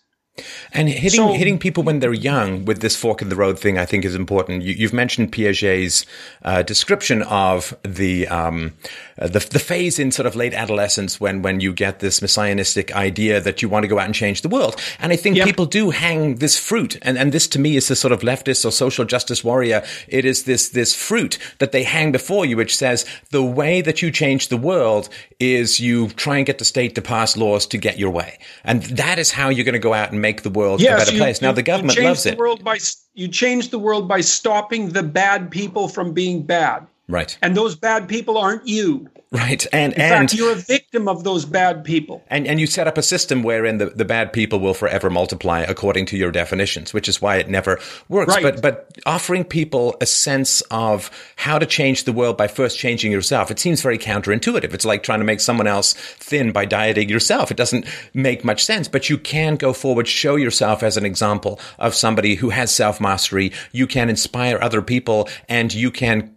[0.73, 3.79] And hitting so, hitting people when they're young with this fork in the road thing,
[3.79, 4.63] I think, is important.
[4.63, 6.05] You, have mentioned Piaget's
[6.43, 8.75] uh, description of the, um,
[9.19, 12.93] uh, the the phase in sort of late adolescence when when you get this messianistic
[12.93, 14.77] idea that you want to go out and change the world.
[14.99, 15.47] And I think yep.
[15.47, 18.65] people do hang this fruit, and and this to me is the sort of leftist
[18.65, 19.85] or social justice warrior.
[20.09, 24.03] It is this this fruit that they hang before you, which says the way that
[24.03, 25.09] you change the world
[25.39, 28.83] is you try and get the state to pass laws to get your way, and
[28.83, 31.13] that is how you're going to go out and make the world yes, a better
[31.13, 31.43] you, place.
[31.43, 32.39] Now, the government loves the it.
[32.39, 32.79] World by,
[33.15, 36.87] you change the world by stopping the bad people from being bad.
[37.09, 37.39] Right.
[37.41, 39.09] And those bad people aren't you.
[39.33, 39.67] Right.
[39.73, 42.23] And In and fact, you're a victim of those bad people.
[42.29, 45.61] And and you set up a system wherein the, the bad people will forever multiply
[45.61, 48.35] according to your definitions, which is why it never works.
[48.35, 48.43] Right.
[48.43, 53.11] But but offering people a sense of how to change the world by first changing
[53.11, 54.73] yourself, it seems very counterintuitive.
[54.73, 57.51] It's like trying to make someone else thin by dieting yourself.
[57.51, 57.85] It doesn't
[58.15, 58.87] make much sense.
[58.87, 63.01] But you can go forward, show yourself as an example of somebody who has self
[63.01, 63.53] mastery.
[63.73, 66.36] You can inspire other people and you can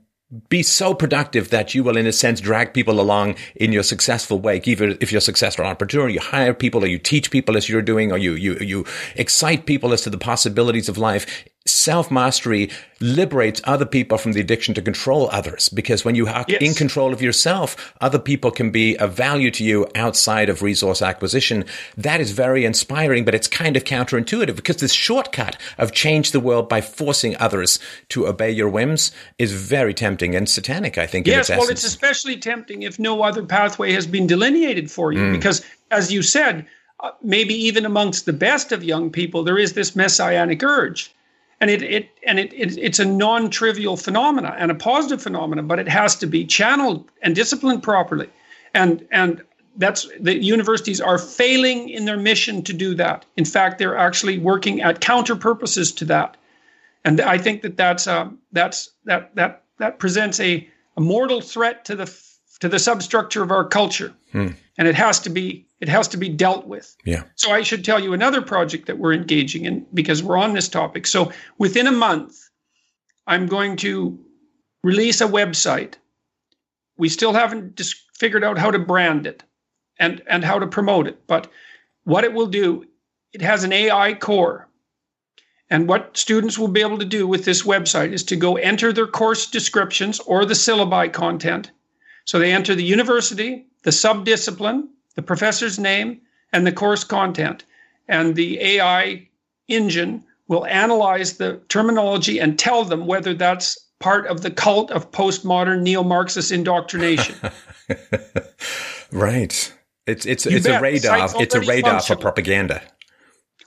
[0.49, 4.39] be so productive that you will, in a sense, drag people along in your successful
[4.39, 4.67] wake.
[4.67, 7.81] Even if you're a successful entrepreneur, you hire people or you teach people as you're
[7.81, 12.69] doing, or you, you, you excite people as to the possibilities of life self mastery
[13.01, 15.69] liberates other people from the addiction to control others.
[15.69, 16.61] Because when you are yes.
[16.61, 21.01] in control of yourself, other people can be of value to you outside of resource
[21.01, 21.65] acquisition.
[21.97, 26.39] That is very inspiring, but it's kind of counterintuitive because this shortcut of change the
[26.39, 31.27] world by forcing others to obey your whims is very tempting and satanic, I think.
[31.27, 35.19] Yes, its well, it's especially tempting if no other pathway has been delineated for you.
[35.19, 35.31] Mm.
[35.33, 36.65] Because, as you said,
[36.99, 41.13] uh, maybe even amongst the best of young people, there is this messianic urge
[41.61, 45.79] and it, it and it, it, it's a non-trivial phenomena and a positive phenomena but
[45.79, 48.29] it has to be channeled and disciplined properly.
[48.73, 49.41] And and
[49.77, 53.25] that's the universities are failing in their mission to do that.
[53.37, 56.37] In fact they're actually working at counter purposes to that.
[57.05, 61.85] And i think that that's um, that's that that that presents a, a mortal threat
[61.85, 62.05] to the
[62.59, 64.13] to the substructure of our culture.
[64.31, 64.49] Hmm.
[64.77, 66.95] and it has to be it has to be dealt with.
[67.05, 67.23] Yeah.
[67.35, 70.67] So I should tell you another project that we're engaging in because we're on this
[70.67, 71.07] topic.
[71.07, 72.49] So within a month,
[73.27, 74.19] I'm going to
[74.83, 75.95] release a website.
[76.97, 79.43] We still haven't just figured out how to brand it
[79.97, 81.49] and and how to promote it, but
[82.03, 82.85] what it will do,
[83.33, 84.67] it has an AI core.
[85.69, 88.91] And what students will be able to do with this website is to go enter
[88.91, 91.69] their course descriptions or the syllabi content.
[92.25, 94.87] So they enter the university, the subdiscipline,
[95.19, 96.21] the professor's name,
[96.53, 97.65] and the course content.
[98.07, 99.27] And the AI
[99.67, 105.11] engine will analyze the terminology and tell them whether that's part of the cult of
[105.11, 107.35] postmodern neo-Marxist indoctrination.
[109.11, 109.73] right.
[110.07, 110.79] It's it's you it's bet.
[110.79, 111.29] a radar.
[111.41, 112.17] It's a radar functional.
[112.17, 112.81] for propaganda.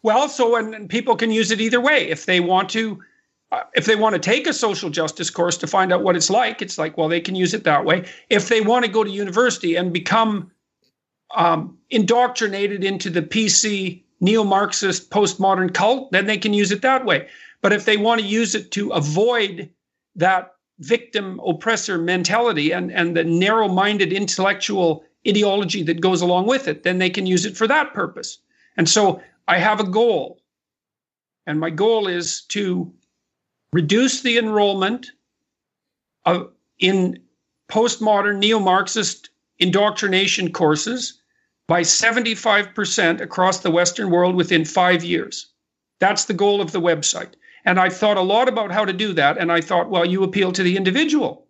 [0.03, 2.09] Well, so and, and, people can use it either way.
[2.09, 2.99] If they want to,
[3.53, 6.31] uh, if they want to take a social justice course to find out what it's
[6.31, 8.07] like, it's like well, they can use it that way.
[8.31, 10.51] If they want to go to university and become
[11.35, 17.05] um, indoctrinated into the PC neo Marxist postmodern cult, then they can use it that
[17.05, 17.29] way.
[17.61, 19.69] But if they want to use it to avoid
[20.17, 26.67] that victim oppressor mentality and, and the narrow minded intellectual ideology that goes along with
[26.67, 28.39] it, then they can use it for that purpose.
[28.77, 30.41] And so I have a goal.
[31.47, 32.93] And my goal is to
[33.73, 35.09] reduce the enrollment
[36.25, 37.21] of, in
[37.69, 41.22] postmodern neo Marxist indoctrination courses
[41.69, 45.53] by 75% across the Western world within five years.
[46.01, 47.35] That's the goal of the website.
[47.65, 49.39] And I thought a lot about how to do that.
[49.39, 51.47] And I thought, well, you appeal to the individual.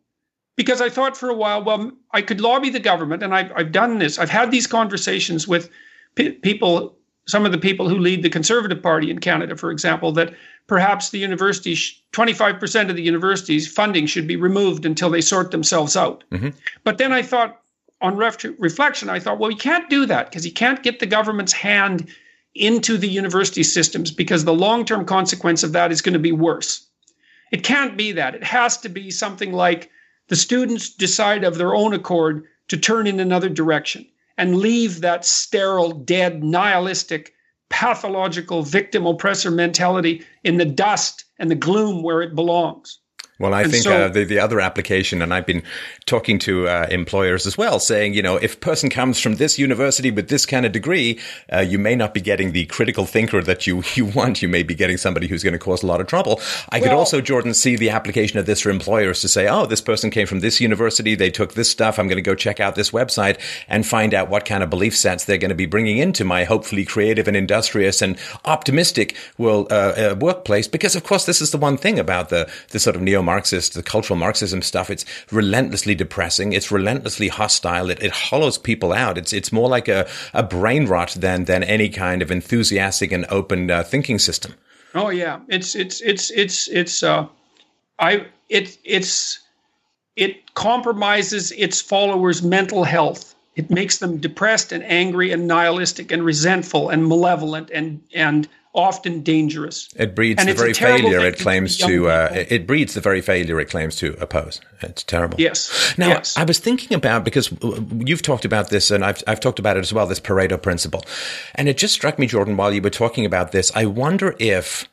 [0.57, 3.23] Because I thought for a while, well, I could lobby the government.
[3.23, 4.19] And I've, I've done this.
[4.19, 5.71] I've had these conversations with
[6.15, 10.35] people, some of the people who lead the Conservative Party in Canada, for example, that
[10.67, 11.75] perhaps the university,
[12.13, 16.25] 25% of the university's funding should be removed until they sort themselves out.
[16.31, 16.51] Mm-hmm.
[16.85, 17.62] But then I thought,
[18.03, 21.07] on ref- reflection, I thought, well, you can't do that because you can't get the
[21.07, 22.09] government's hand
[22.55, 26.33] into the university systems because the long term consequence of that is going to be
[26.33, 26.87] worse.
[27.51, 28.35] It can't be that.
[28.35, 29.91] It has to be something like
[30.29, 34.07] the students decide of their own accord to turn in another direction
[34.39, 37.35] and leave that sterile, dead, nihilistic,
[37.69, 42.99] pathological victim oppressor mentality in the dust and the gloom where it belongs.
[43.43, 45.65] Well, I and think so, uh, the the other application, and I've been
[46.07, 49.59] talking to uh, employers as well, saying, you know, if a person comes from this
[49.59, 51.19] university with this kind of degree,
[51.53, 54.43] uh, you may not be getting the critical thinker that you you want.
[54.43, 56.41] You may be getting somebody who's going to cause a lot of trouble.
[56.69, 59.67] I well, could also, Jordan, see the application of this for employers to say, oh,
[59.67, 61.99] this person came from this university, they took this stuff.
[61.99, 64.97] I'm going to go check out this website and find out what kind of belief
[64.97, 69.73] sets they're going to be bringing into my hopefully creative and industrious and optimistic world
[69.73, 70.69] uh, uh, workplace.
[70.69, 73.73] Because of course, this is the one thing about the the sort of neo Marxist,
[73.73, 74.91] the cultural Marxism stuff.
[74.91, 76.53] It's relentlessly depressing.
[76.53, 77.89] It's relentlessly hostile.
[77.89, 79.17] It, it hollows people out.
[79.17, 83.25] It's it's more like a, a brain rot than than any kind of enthusiastic and
[83.31, 84.53] open uh, thinking system.
[84.95, 87.27] Oh yeah, it's it's it's it's it's uh,
[87.99, 89.41] I it it's
[90.17, 93.35] it compromises its followers' mental health.
[93.57, 99.23] It makes them depressed and angry and nihilistic and resentful and malevolent and and often
[99.23, 99.89] dangerous.
[99.97, 102.09] It breeds and the very failure it claims to.
[102.09, 104.61] Uh, it breeds the very failure it claims to oppose.
[104.81, 105.41] It's terrible.
[105.41, 105.95] Yes.
[105.99, 106.37] Now, yes.
[106.37, 107.53] I was thinking about because
[107.99, 110.07] you've talked about this, and I've I've talked about it as well.
[110.07, 111.05] This Pareto principle,
[111.55, 113.71] and it just struck me, Jordan, while you were talking about this.
[113.75, 114.89] I wonder if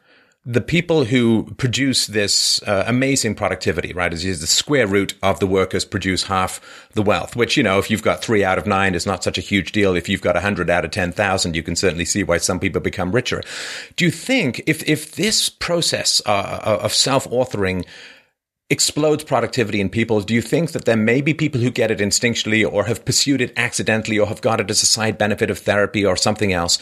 [0.45, 5.39] the people who produce this uh, amazing productivity, right, is, is the square root of
[5.39, 8.65] the workers produce half the wealth, which, you know, if you've got three out of
[8.65, 9.95] nine is not such a huge deal.
[9.95, 12.79] If you've got a hundred out of 10,000, you can certainly see why some people
[12.79, 13.43] become richer.
[13.97, 17.85] Do you think if, if this process uh, of self-authoring
[18.71, 21.97] explodes productivity in people, do you think that there may be people who get it
[21.97, 25.57] instinctually or have pursued it accidentally or have got it as a side benefit of
[25.57, 26.77] therapy or something else?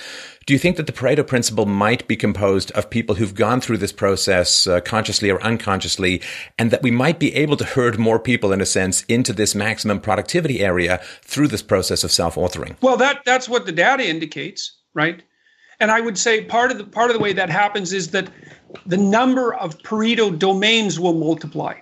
[0.45, 3.77] Do you think that the Pareto principle might be composed of people who've gone through
[3.77, 6.21] this process uh, consciously or unconsciously
[6.59, 9.55] and that we might be able to herd more people in a sense into this
[9.55, 12.75] maximum productivity area through this process of self-authoring?
[12.81, 15.23] Well, that that's what the data indicates, right?
[15.79, 18.29] And I would say part of the part of the way that happens is that
[18.86, 21.75] the number of Pareto domains will multiply.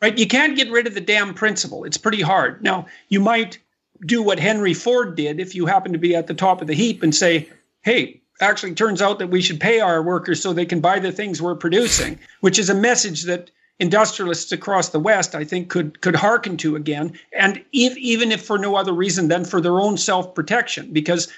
[0.00, 0.16] Right?
[0.16, 1.84] You can't get rid of the damn principle.
[1.84, 2.62] It's pretty hard.
[2.62, 3.58] Now, you might
[4.06, 6.74] do what Henry Ford did if you happen to be at the top of the
[6.74, 7.48] heap and say,
[7.82, 11.10] hey, actually turns out that we should pay our workers so they can buy the
[11.10, 16.00] things we're producing, which is a message that industrialists across the West, I think, could
[16.00, 19.80] could hearken to again, and if, even if for no other reason than for their
[19.80, 21.28] own self protection, because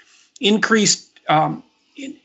[0.41, 1.63] increased um,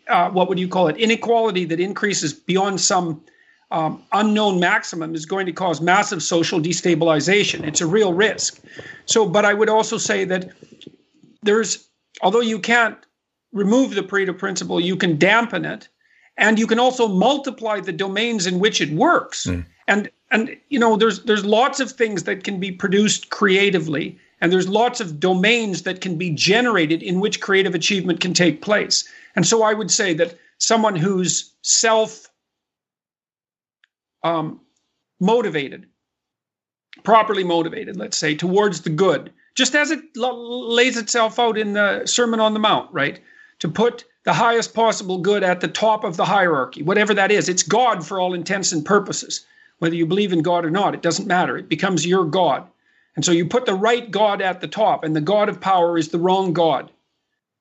[0.07, 3.21] uh, what would you call it inequality that increases beyond some
[3.71, 7.65] um, unknown maximum is going to cause massive social destabilization.
[7.65, 8.61] It's a real risk.
[9.05, 10.49] So, but I would also say that
[11.41, 11.87] there's,
[12.21, 12.97] although you can't
[13.51, 15.87] remove the Pareto principle, you can dampen it,
[16.37, 19.45] and you can also multiply the domains in which it works.
[19.45, 19.65] Mm.
[19.87, 24.51] And and you know, there's there's lots of things that can be produced creatively, and
[24.51, 29.07] there's lots of domains that can be generated in which creative achievement can take place.
[29.35, 32.27] And so I would say that someone who's self
[34.23, 34.61] um,
[35.19, 35.87] motivated,
[37.03, 41.73] properly motivated, let's say, towards the good, just as it l- lays itself out in
[41.73, 43.19] the Sermon on the Mount, right?
[43.59, 47.47] To put the highest possible good at the top of the hierarchy, whatever that is.
[47.47, 49.45] It's God for all intents and purposes.
[49.79, 51.57] Whether you believe in God or not, it doesn't matter.
[51.57, 52.67] It becomes your God.
[53.15, 55.97] And so you put the right God at the top, and the God of power
[55.97, 56.91] is the wrong God.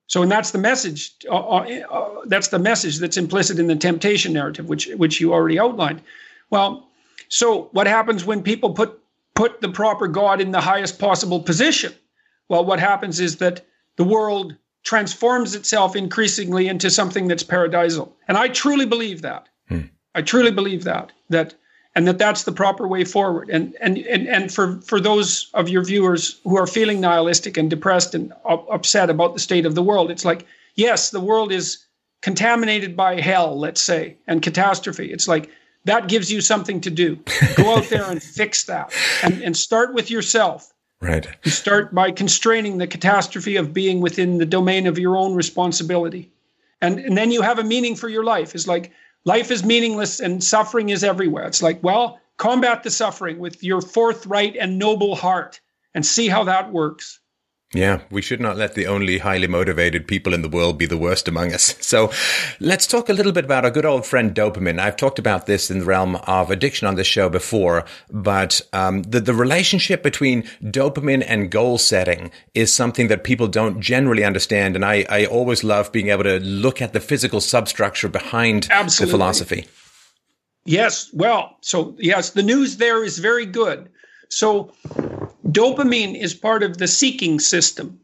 [0.07, 1.13] So, and that's the message.
[1.29, 5.33] Uh, uh, uh, that's the message that's implicit in the temptation narrative, which which you
[5.33, 6.01] already outlined.
[6.49, 6.87] Well,
[7.29, 8.99] so what happens when people put
[9.33, 11.93] put the proper God in the highest possible position?
[12.49, 18.37] Well, what happens is that the world transforms itself increasingly into something that's paradisal, and
[18.37, 19.49] I truly believe that.
[19.67, 19.87] Hmm.
[20.13, 21.55] I truly believe that that
[21.95, 23.49] and that that's the proper way forward.
[23.49, 27.69] And and and and for for those of your viewers who are feeling nihilistic and
[27.69, 31.85] depressed and upset about the state of the world, it's like yes, the world is
[32.21, 35.11] contaminated by hell, let's say, and catastrophe.
[35.11, 35.49] It's like
[35.85, 37.17] that gives you something to do.
[37.55, 38.93] Go out there and fix that,
[39.23, 40.73] and and start with yourself.
[41.01, 41.27] Right.
[41.43, 46.31] You start by constraining the catastrophe of being within the domain of your own responsibility.
[46.81, 48.55] And, and then you have a meaning for your life.
[48.55, 48.91] It's like
[49.25, 51.45] life is meaningless and suffering is everywhere.
[51.45, 55.59] It's like, well, combat the suffering with your forthright and noble heart
[55.93, 57.19] and see how that works.
[57.75, 60.97] Yeah, we should not let the only highly motivated people in the world be the
[60.97, 61.75] worst among us.
[61.85, 62.11] So
[62.59, 64.79] let's talk a little bit about our good old friend dopamine.
[64.79, 69.03] I've talked about this in the realm of addiction on this show before, but um,
[69.03, 74.75] the, the relationship between dopamine and goal setting is something that people don't generally understand.
[74.75, 79.11] And I, I always love being able to look at the physical substructure behind Absolutely.
[79.11, 79.67] the philosophy.
[80.65, 81.09] Yes.
[81.13, 83.89] Well, so yes, the news there is very good.
[84.29, 84.73] So
[85.47, 87.99] dopamine is part of the seeking system.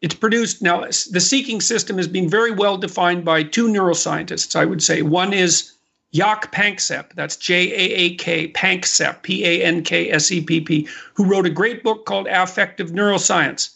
[0.00, 0.82] It's produced now.
[0.82, 4.54] The seeking system has been very well defined by two neuroscientists.
[4.54, 5.72] I would say one is
[6.12, 10.60] Jaak Panksepp, that's J A A K, Panksepp, P A N K S E P
[10.60, 13.70] P, who wrote a great book called Affective Neuroscience.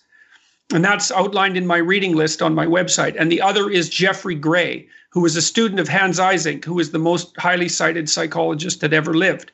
[0.73, 3.17] And that's outlined in my reading list on my website.
[3.19, 6.91] And the other is Jeffrey Gray, who was a student of Hans Eysenck, who was
[6.91, 9.53] the most highly cited psychologist that ever lived.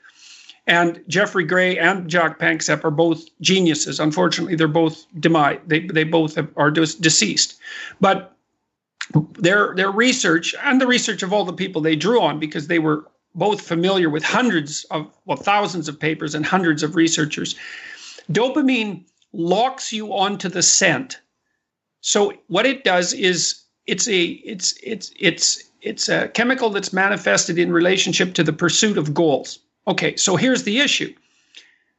[0.69, 3.99] And Jeffrey Gray and Jaak Panksepp are both geniuses.
[3.99, 5.59] Unfortunately, they're both demise.
[5.67, 7.59] They they both have, are deceased.
[8.01, 8.37] But
[9.39, 12.79] their their research and the research of all the people they drew on, because they
[12.79, 17.57] were both familiar with hundreds of well thousands of papers and hundreds of researchers.
[18.31, 21.19] Dopamine locks you onto the scent.
[22.03, 27.59] So what it does is it's a it's it's it's it's a chemical that's manifested
[27.59, 29.61] in relationship to the pursuit of goals.
[29.89, 31.15] Okay, so here's the issue.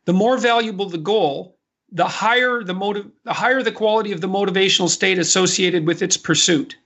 [0.05, 1.57] The more valuable the goal,
[1.91, 6.15] the higher the motive the higher the quality of the motivational state associated with its
[6.15, 6.77] pursuit.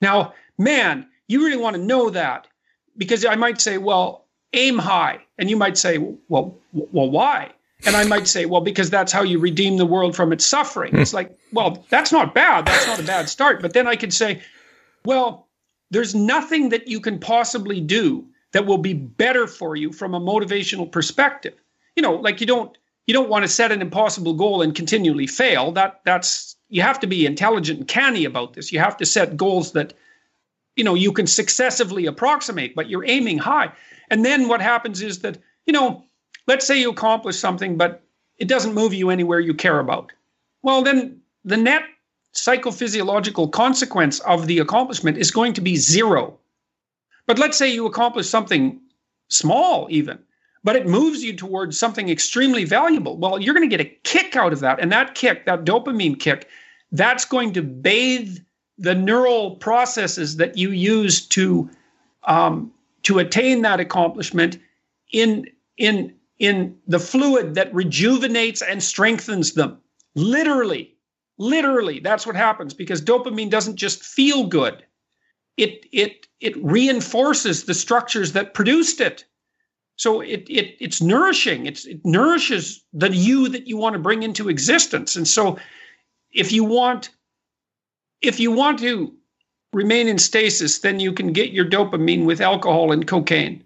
[0.00, 2.48] Now, man, you really want to know that
[2.96, 5.20] because I might say, well, aim high.
[5.38, 5.98] And you might say,
[6.28, 7.52] well, well, why?
[7.86, 10.96] And I might say, well, because that's how you redeem the world from its suffering.
[10.96, 12.66] It's like, well, that's not bad.
[12.66, 13.62] That's not a bad start.
[13.62, 14.42] But then I could say,
[15.04, 15.46] well,
[15.90, 20.20] there's nothing that you can possibly do that will be better for you from a
[20.20, 21.54] motivational perspective.
[21.96, 22.76] You know, like you don't
[23.06, 25.72] you don't want to set an impossible goal and continually fail.
[25.72, 28.72] That that's you have to be intelligent and canny about this.
[28.72, 29.94] You have to set goals that
[30.76, 33.72] you know you can successively approximate, but you're aiming high.
[34.10, 36.04] And then what happens is that, you know,
[36.46, 38.02] let's say you accomplish something, but
[38.38, 40.12] it doesn't move you anywhere you care about.
[40.62, 41.82] Well, then the net
[42.34, 46.38] psychophysiological consequence of the accomplishment is going to be zero.
[47.28, 48.80] But let's say you accomplish something
[49.28, 50.18] small, even,
[50.64, 53.18] but it moves you towards something extremely valuable.
[53.18, 54.80] Well, you're going to get a kick out of that.
[54.80, 56.48] And that kick, that dopamine kick,
[56.90, 58.38] that's going to bathe
[58.78, 61.68] the neural processes that you use to
[62.24, 62.72] um,
[63.02, 64.58] to attain that accomplishment
[65.12, 69.76] in in in the fluid that rejuvenates and strengthens them.
[70.14, 70.94] Literally,
[71.36, 74.82] literally, that's what happens because dopamine doesn't just feel good.
[75.58, 79.24] It it it reinforces the structures that produced it.
[79.96, 81.66] So it, it it's nourishing.
[81.66, 85.16] It's, it nourishes the you that you want to bring into existence.
[85.16, 85.58] And so
[86.32, 87.10] if you want
[88.22, 89.12] if you want to
[89.72, 93.64] remain in stasis, then you can get your dopamine with alcohol and cocaine.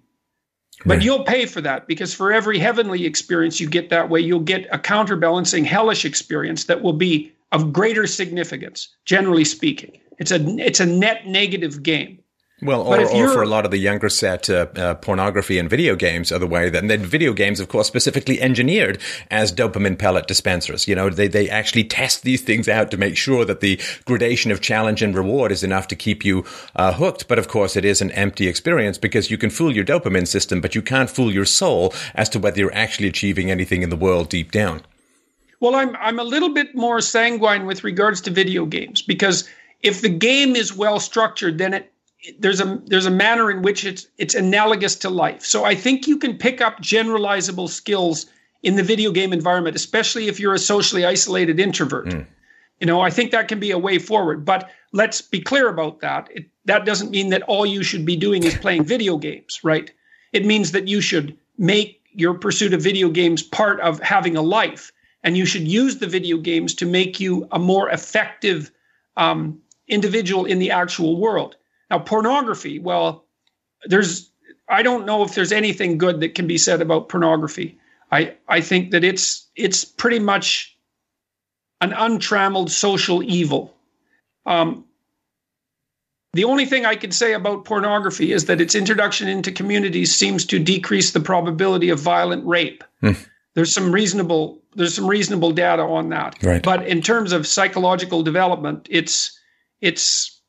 [0.85, 1.03] But right.
[1.03, 4.67] you'll pay for that because for every heavenly experience you get that way, you'll get
[4.73, 10.01] a counterbalancing hellish experience that will be of greater significance, generally speaking.
[10.23, 12.21] It's a it's a net negative game.
[12.63, 15.97] Well, or, or for a lot of the younger set, uh, uh, pornography and video
[15.97, 19.01] games are the way that, and then video games, of course, specifically engineered
[19.33, 20.87] as dopamine pellet dispensers.
[20.87, 24.53] You know, they, they actually test these things out to make sure that the gradation
[24.53, 26.45] of challenge and reward is enough to keep you
[26.77, 27.27] uh, hooked.
[27.27, 30.61] But of course, it is an empty experience because you can fool your dopamine system,
[30.61, 33.97] but you can't fool your soul as to whether you're actually achieving anything in the
[33.97, 34.83] world deep down.
[35.59, 39.49] Well, I'm, I'm a little bit more sanguine with regards to video games because
[39.83, 41.93] if the game is well structured, then it
[42.39, 45.45] there's a there's a manner in which it's it's analogous to life.
[45.45, 48.27] So I think you can pick up generalizable skills
[48.63, 52.07] in the video game environment, especially if you're a socially isolated introvert.
[52.07, 52.27] Mm.
[52.79, 54.45] You know, I think that can be a way forward.
[54.45, 56.29] But let's be clear about that.
[56.33, 59.91] It, that doesn't mean that all you should be doing is playing video games, right?
[60.33, 64.43] It means that you should make your pursuit of video games part of having a
[64.43, 64.93] life,
[65.25, 68.71] and you should use the video games to make you a more effective
[69.17, 71.57] um, individual in the actual world.
[71.91, 73.25] Now, pornography, well,
[73.85, 74.31] there's
[74.69, 77.79] I don't know if there's anything good that can be said about pornography.
[78.11, 80.77] I, I think that it's it's pretty much
[81.81, 83.75] an untrammeled social evil.
[84.47, 84.85] Um,
[86.35, 90.47] the only thing I can say about pornography is that its introduction into communities seems
[90.47, 92.83] to decrease the probability of violent rape.
[93.03, 93.27] Mm.
[93.55, 96.43] There's some reasonable there's some reasonable data on that.
[96.43, 96.63] Right.
[96.63, 99.39] But in terms of psychological development, it's
[99.83, 100.41] it's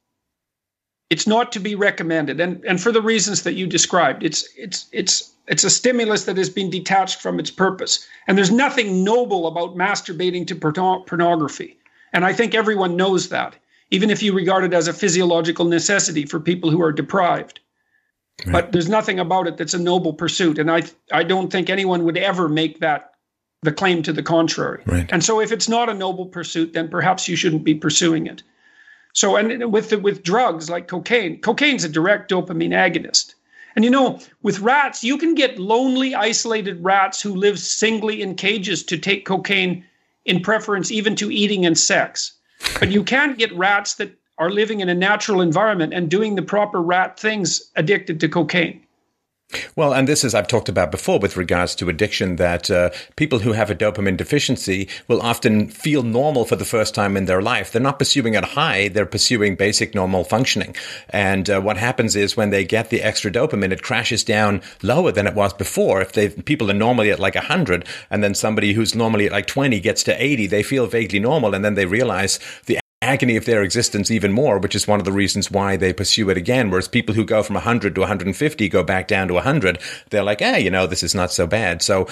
[1.10, 2.40] it's not to be recommended.
[2.40, 6.38] And and for the reasons that you described it's it's it's it's a stimulus that
[6.38, 8.08] has been detached from its purpose.
[8.28, 11.78] And there's nothing noble about masturbating to pornography.
[12.14, 13.56] And i think everyone knows that
[13.92, 17.60] even if you regard it as a physiological necessity for people who are deprived.
[18.48, 18.54] Right.
[18.54, 20.58] but there's nothing about it that's a noble pursuit.
[20.58, 23.12] And i i don't think anyone would ever make that
[23.62, 24.84] the claim to the contrary.
[24.86, 25.10] Right.
[25.12, 28.44] and so if it's not a noble pursuit then perhaps you shouldn't be pursuing it
[29.14, 33.36] so, and with the, with drugs like cocaine, cocaine's a direct dopamine agonist.
[33.76, 38.36] And you know, with rats, you can get lonely, isolated rats who live singly in
[38.36, 39.86] cages to take cocaine
[40.26, 42.34] in preference even to eating and sex.
[42.80, 46.42] But you can't get rats that are living in a natural environment and doing the
[46.42, 48.83] proper rat things addicted to cocaine.
[49.76, 53.40] Well, and this is, I've talked about before with regards to addiction, that uh, people
[53.40, 57.42] who have a dopamine deficiency will often feel normal for the first time in their
[57.42, 57.72] life.
[57.72, 60.76] They're not pursuing a high, they're pursuing basic normal functioning.
[61.10, 65.12] And uh, what happens is when they get the extra dopamine, it crashes down lower
[65.12, 66.02] than it was before.
[66.02, 69.80] If people are normally at like 100, and then somebody who's normally at like 20
[69.80, 73.62] gets to 80, they feel vaguely normal, and then they realize the agony of their
[73.62, 76.70] existence even more, which is one of the reasons why they pursue it again.
[76.70, 79.80] Whereas people who go from 100 to 150 go back down to 100,
[80.10, 81.82] they're like, eh, you know, this is not so bad.
[81.82, 82.08] So,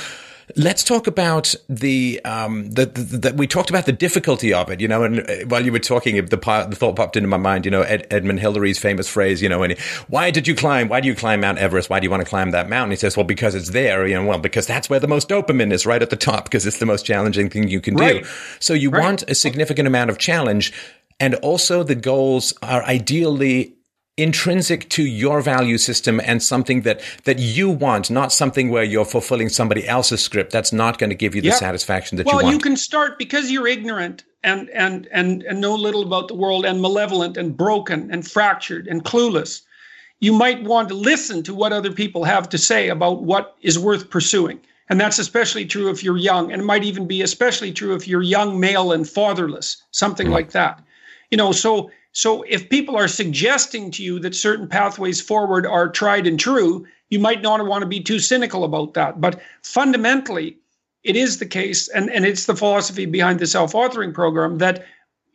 [0.55, 4.79] Let's talk about the, um, the, the, the, we talked about the difficulty of it,
[4.79, 7.65] you know, and uh, while you were talking, the, the thought popped into my mind,
[7.65, 9.77] you know, Ed, Edmund Hillary's famous phrase, you know, and
[10.07, 10.87] why did you climb?
[10.87, 11.89] Why do you climb Mount Everest?
[11.89, 12.91] Why do you want to climb that mountain?
[12.91, 15.71] He says, well, because it's there, you know, well, because that's where the most dopamine
[15.71, 18.23] is right at the top because it's the most challenging thing you can right.
[18.23, 18.29] do.
[18.59, 19.03] So you right.
[19.03, 20.73] want a significant amount of challenge
[21.19, 23.75] and also the goals are ideally
[24.17, 29.05] intrinsic to your value system and something that that you want, not something where you're
[29.05, 30.51] fulfilling somebody else's script.
[30.51, 31.57] That's not going to give you the yep.
[31.57, 32.45] satisfaction that well, you want.
[32.45, 36.35] Well, you can start because you're ignorant and and and and know little about the
[36.35, 39.61] world and malevolent and broken and fractured and clueless.
[40.19, 43.79] You might want to listen to what other people have to say about what is
[43.79, 44.59] worth pursuing.
[44.87, 48.09] And that's especially true if you're young, and it might even be especially true if
[48.09, 50.33] you're young, male, and fatherless, something mm-hmm.
[50.33, 50.83] like that
[51.31, 55.89] you know, so So if people are suggesting to you that certain pathways forward are
[55.89, 59.21] tried and true, you might not want to be too cynical about that.
[59.21, 60.57] But fundamentally,
[61.03, 64.85] it is the case, and, and it's the philosophy behind the self authoring program that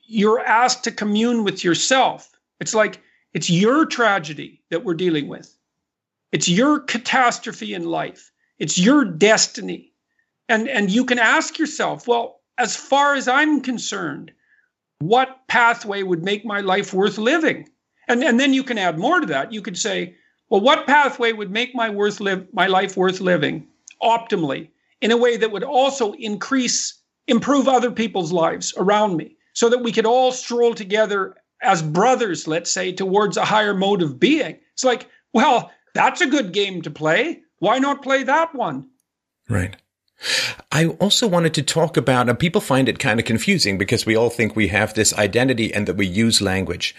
[0.06, 2.30] you're asked to commune with yourself.
[2.60, 3.00] It's like
[3.32, 5.56] it's your tragedy that we're dealing with,
[6.32, 9.92] it's your catastrophe in life, it's your destiny.
[10.48, 14.30] And, and you can ask yourself, well, as far as I'm concerned,
[14.98, 17.68] what pathway would make my life worth living?
[18.08, 19.52] And, and then you can add more to that.
[19.52, 20.14] You could say,
[20.48, 23.66] well, what pathway would make my worth live my life worth living
[24.02, 24.68] optimally
[25.00, 29.82] in a way that would also increase, improve other people's lives around me, so that
[29.82, 34.58] we could all stroll together as brothers, let's say, towards a higher mode of being.
[34.72, 37.40] It's like, well, that's a good game to play.
[37.58, 38.88] Why not play that one?
[39.48, 39.76] Right.
[40.72, 44.16] I also wanted to talk about, and people find it kind of confusing because we
[44.16, 46.94] all think we have this identity and that we use language.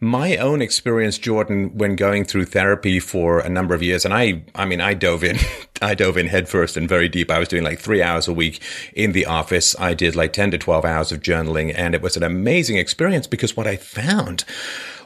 [0.00, 4.42] My own experience, Jordan, when going through therapy for a number of years, and I,
[4.54, 5.38] I mean, I dove in,
[5.82, 7.30] I dove in headfirst and very deep.
[7.30, 8.60] I was doing like three hours a week
[8.94, 9.76] in the office.
[9.78, 13.26] I did like 10 to 12 hours of journaling and it was an amazing experience
[13.26, 14.44] because what I found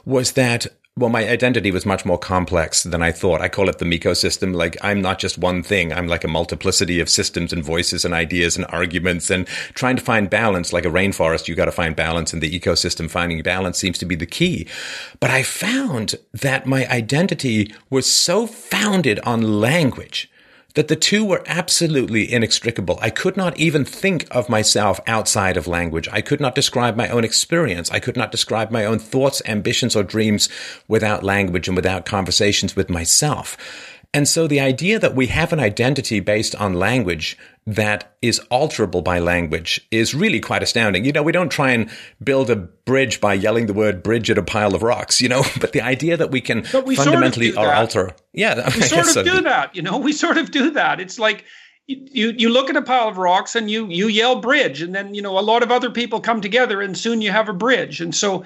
[0.05, 0.67] was that
[0.99, 3.42] well, my identity was much more complex than I thought.
[3.42, 4.55] I call it the Miko system.
[4.55, 5.92] Like I'm not just one thing.
[5.92, 10.03] I'm like a multiplicity of systems and voices and ideas and arguments and trying to
[10.03, 10.72] find balance.
[10.72, 13.11] Like a rainforest, you got to find balance in the ecosystem.
[13.11, 14.66] Finding balance seems to be the key.
[15.20, 20.30] But I found that my identity was so founded on language
[20.77, 22.99] that the two were absolutely inextricable.
[23.01, 26.07] I could not even think of myself outside of language.
[26.12, 27.91] I could not describe my own experience.
[27.91, 30.51] I could not describe my own thoughts, ambitions, or dreams
[30.87, 33.57] without language and without conversations with myself.
[34.12, 39.03] And so the idea that we have an identity based on language that is alterable
[39.03, 41.05] by language is really quite astounding.
[41.05, 41.91] You know, we don't try and
[42.23, 45.43] build a bridge by yelling the word bridge at a pile of rocks, you know,
[45.61, 48.11] but the idea that we can we fundamentally sort of alter.
[48.33, 48.67] Yeah.
[48.67, 49.25] We sort of so.
[49.25, 51.01] do that, you know, we sort of do that.
[51.01, 51.45] It's like,
[51.89, 55.14] you you look at a pile of rocks and you you yell bridge and then
[55.14, 58.01] you know a lot of other people come together and soon you have a bridge
[58.01, 58.45] and so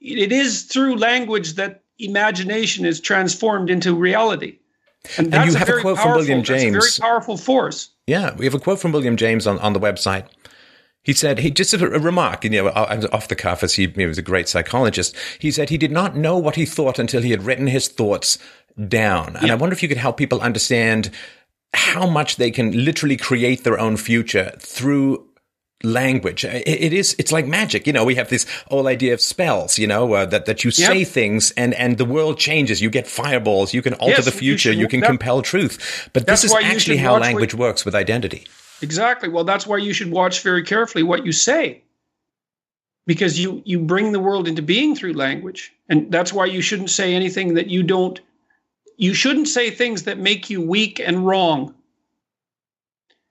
[0.00, 4.58] it is through language that imagination is transformed into reality
[5.16, 6.76] and, and you have a, a quote from William James.
[6.76, 7.90] a very powerful force.
[8.06, 10.26] Yeah, we have a quote from William James on, on the website.
[11.02, 14.06] He said, he just a, a remark, you know, off the cuff as he, he
[14.06, 15.16] was a great psychologist.
[15.38, 18.38] He said he did not know what he thought until he had written his thoughts
[18.88, 19.36] down.
[19.36, 19.52] And yeah.
[19.52, 21.10] I wonder if you could help people understand
[21.72, 25.26] how much they can literally create their own future through
[25.82, 26.44] language.
[26.44, 27.86] It, it is, it's like magic.
[27.86, 30.70] You know, we have this whole idea of spells, you know, uh, that, that you
[30.70, 32.80] say things and, and the world changes.
[32.80, 33.72] You get fireballs.
[33.72, 34.70] You can alter yes, the future.
[34.70, 36.10] You, should, you can that, compel truth.
[36.12, 38.46] But this is actually how language what, works with identity.
[38.82, 39.28] Exactly.
[39.28, 41.82] Well, that's why you should watch very carefully what you say.
[43.06, 45.72] Because you, you bring the world into being through language.
[45.88, 48.20] And that's why you shouldn't say anything that you don't,
[48.96, 51.74] you shouldn't say things that make you weak and wrong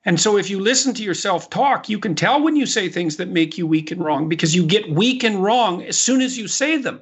[0.06, 3.18] and so if you listen to yourself talk, you can tell when you say things
[3.18, 6.38] that make you weak and wrong because you get weak and wrong as soon as
[6.38, 7.02] you say them.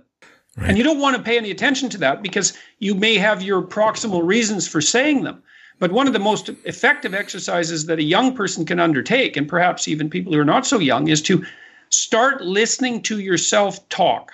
[0.55, 0.69] Right.
[0.69, 3.61] And you don't want to pay any attention to that because you may have your
[3.61, 5.43] proximal reasons for saying them.
[5.79, 9.87] But one of the most effective exercises that a young person can undertake, and perhaps
[9.87, 11.45] even people who are not so young, is to
[11.89, 14.31] start listening to yourself talk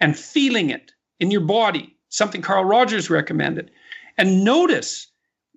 [0.00, 3.70] and feeling it in your body, something Carl Rogers recommended.
[4.18, 5.06] And notice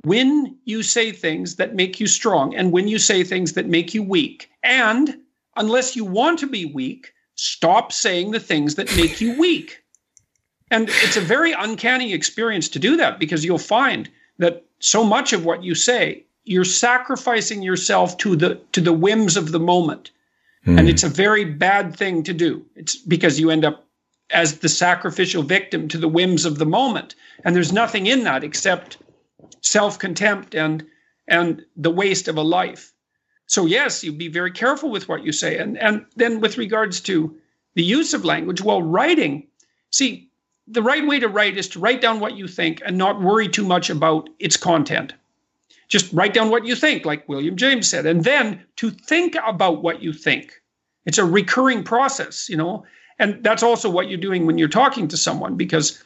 [0.04, 3.94] when you say things that make you strong and when you say things that make
[3.94, 4.50] you weak.
[4.64, 5.18] And
[5.56, 9.84] unless you want to be weak, stop saying the things that make you weak.
[10.72, 15.34] And it's a very uncanny experience to do that because you'll find that so much
[15.34, 20.12] of what you say, you're sacrificing yourself to the to the whims of the moment.
[20.66, 20.80] Mm.
[20.80, 22.66] And it's a very bad thing to do.
[22.76, 23.86] It's because you end up
[24.32, 27.16] as the sacrificial victim to the whims of the moment.
[27.44, 28.98] And there's nothing in that except
[29.62, 30.86] self-contempt and
[31.28, 32.94] and the waste of a life.
[33.46, 35.58] So yes, you be very careful with what you say.
[35.58, 37.36] And and then with regards to
[37.76, 39.48] the use of language, well, writing,
[39.92, 40.30] see,
[40.68, 43.48] the right way to write is to write down what you think and not worry
[43.48, 45.14] too much about its content.
[45.88, 49.84] Just write down what you think, like William James said, and then to think about
[49.84, 50.62] what you think.
[51.06, 52.86] It's a recurring process, you know,
[53.20, 56.02] and that's also what you're doing when you're talking to someone because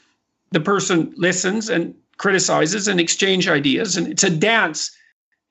[0.51, 4.95] the person listens and criticizes and exchange ideas and it's a dance.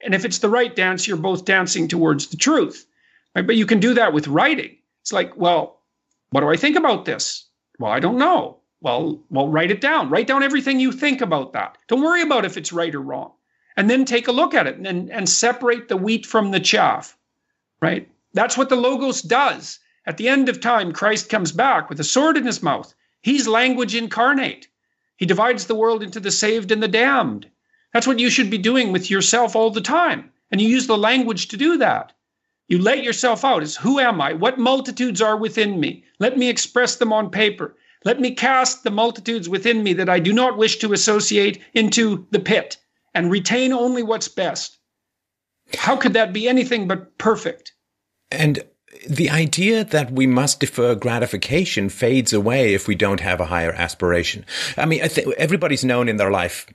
[0.03, 2.87] And if it's the right dance you're both dancing towards the truth
[3.35, 3.47] right?
[3.47, 4.77] But you can do that with writing.
[5.03, 5.81] It's like well
[6.31, 7.47] what do i think about this?
[7.79, 8.61] Well i don't know.
[8.81, 10.11] Well well write it down.
[10.11, 11.79] Write down everything you think about that.
[11.89, 13.33] Don't worry about if it's right or wrong.
[13.77, 17.17] And then take a look at it and, and separate the wheat from the chaff
[17.85, 18.09] right?
[18.33, 19.79] That's what the logos does.
[20.07, 22.95] At the end of time, Christ comes back with a sword in his mouth.
[23.21, 24.69] He's language incarnate.
[25.17, 27.51] He divides the world into the saved and the damned.
[27.93, 30.33] That's what you should be doing with yourself all the time.
[30.51, 32.13] And you use the language to do that.
[32.67, 34.33] You let yourself out as who am I?
[34.33, 36.05] What multitudes are within me?
[36.19, 37.77] Let me express them on paper.
[38.05, 42.27] Let me cast the multitudes within me that I do not wish to associate into
[42.31, 42.77] the pit
[43.15, 44.79] and retain only what's best.
[45.77, 47.73] How could that be anything but perfect?
[48.31, 48.65] And
[49.09, 53.73] the idea that we must defer gratification fades away if we don't have a higher
[53.73, 54.45] aspiration.
[54.77, 56.67] I mean, I everybody's known in their life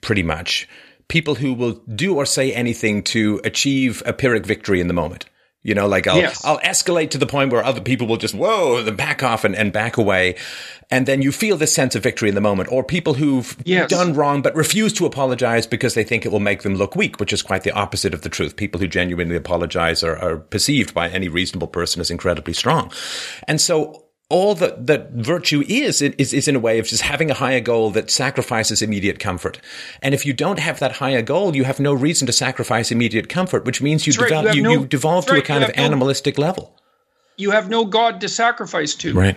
[0.00, 0.68] pretty much
[1.08, 5.26] people who will do or say anything to achieve a pyrrhic victory in the moment.
[5.64, 6.44] You know, like I'll, yes.
[6.44, 9.54] I'll escalate to the point where other people will just, whoa, then back off and,
[9.54, 10.34] and back away.
[10.90, 12.70] And then you feel this sense of victory in the moment.
[12.72, 13.88] Or people who've yes.
[13.88, 17.20] done wrong but refuse to apologize because they think it will make them look weak,
[17.20, 18.56] which is quite the opposite of the truth.
[18.56, 22.92] People who genuinely apologize are, are perceived by any reasonable person as incredibly strong.
[23.46, 24.01] And so
[24.32, 27.60] all that, that virtue is, is, is in a way of just having a higher
[27.60, 29.60] goal that sacrifices immediate comfort.
[30.00, 33.28] And if you don't have that higher goal, you have no reason to sacrifice immediate
[33.28, 34.54] comfort, which means you, develop, right.
[34.54, 35.34] you, you, no, you, devolve right.
[35.34, 36.74] to a kind of animalistic level.
[37.36, 39.12] You have no God to sacrifice to.
[39.12, 39.36] Right.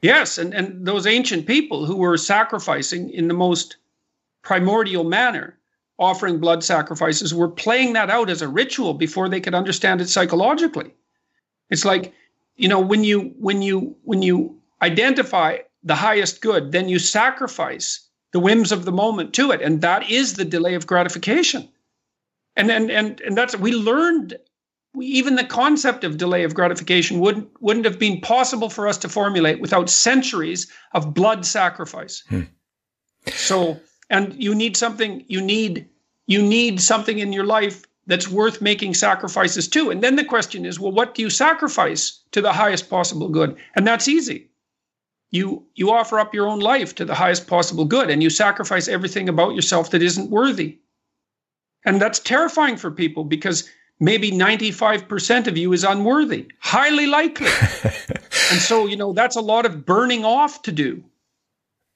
[0.00, 0.36] Yes.
[0.36, 3.76] And, and those ancient people who were sacrificing in the most
[4.42, 5.56] primordial manner,
[5.96, 10.08] offering blood sacrifices, were playing that out as a ritual before they could understand it
[10.08, 10.92] psychologically.
[11.70, 12.12] It's like,
[12.56, 18.08] you know when you when you when you identify the highest good then you sacrifice
[18.32, 19.62] the whims of the moment to it.
[19.62, 21.68] And that is the delay of gratification.
[22.56, 24.36] And and and, and that's we learned
[24.94, 28.98] we, even the concept of delay of gratification wouldn't wouldn't have been possible for us
[28.98, 32.24] to formulate without centuries of blood sacrifice.
[32.28, 32.42] Hmm.
[33.28, 33.80] so
[34.10, 35.88] and you need something you need
[36.26, 39.90] you need something in your life that's worth making sacrifices to.
[39.90, 43.56] And then the question is, well, what do you sacrifice to the highest possible good?
[43.76, 44.50] And that's easy.
[45.30, 48.86] You you offer up your own life to the highest possible good and you sacrifice
[48.86, 50.78] everything about yourself that isn't worthy.
[51.84, 57.46] And that's terrifying for people because maybe 95% of you is unworthy, highly likely.
[58.50, 61.02] and so, you know, that's a lot of burning off to do.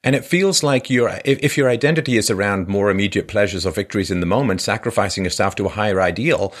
[0.07, 3.71] And it feels like your if, if your identity is around more immediate pleasures or
[3.71, 6.53] victories in the moment, sacrificing yourself to a higher ideal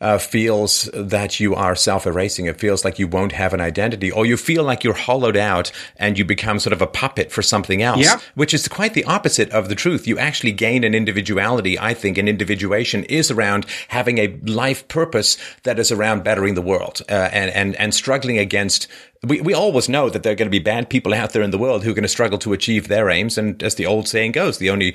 [0.00, 2.46] uh, feels that you are self-erasing.
[2.46, 5.70] It feels like you won't have an identity, or you feel like you're hollowed out
[5.96, 8.22] and you become sort of a puppet for something else, yep.
[8.34, 10.06] which is quite the opposite of the truth.
[10.06, 11.78] You actually gain an individuality.
[11.78, 16.62] I think an individuation is around having a life purpose that is around bettering the
[16.62, 18.86] world uh, and and and struggling against
[19.24, 21.50] we, we always know that there are going to be bad people out there in
[21.50, 23.36] the world who are going to struggle to achieve their aims.
[23.36, 24.94] And as the old saying goes, the only,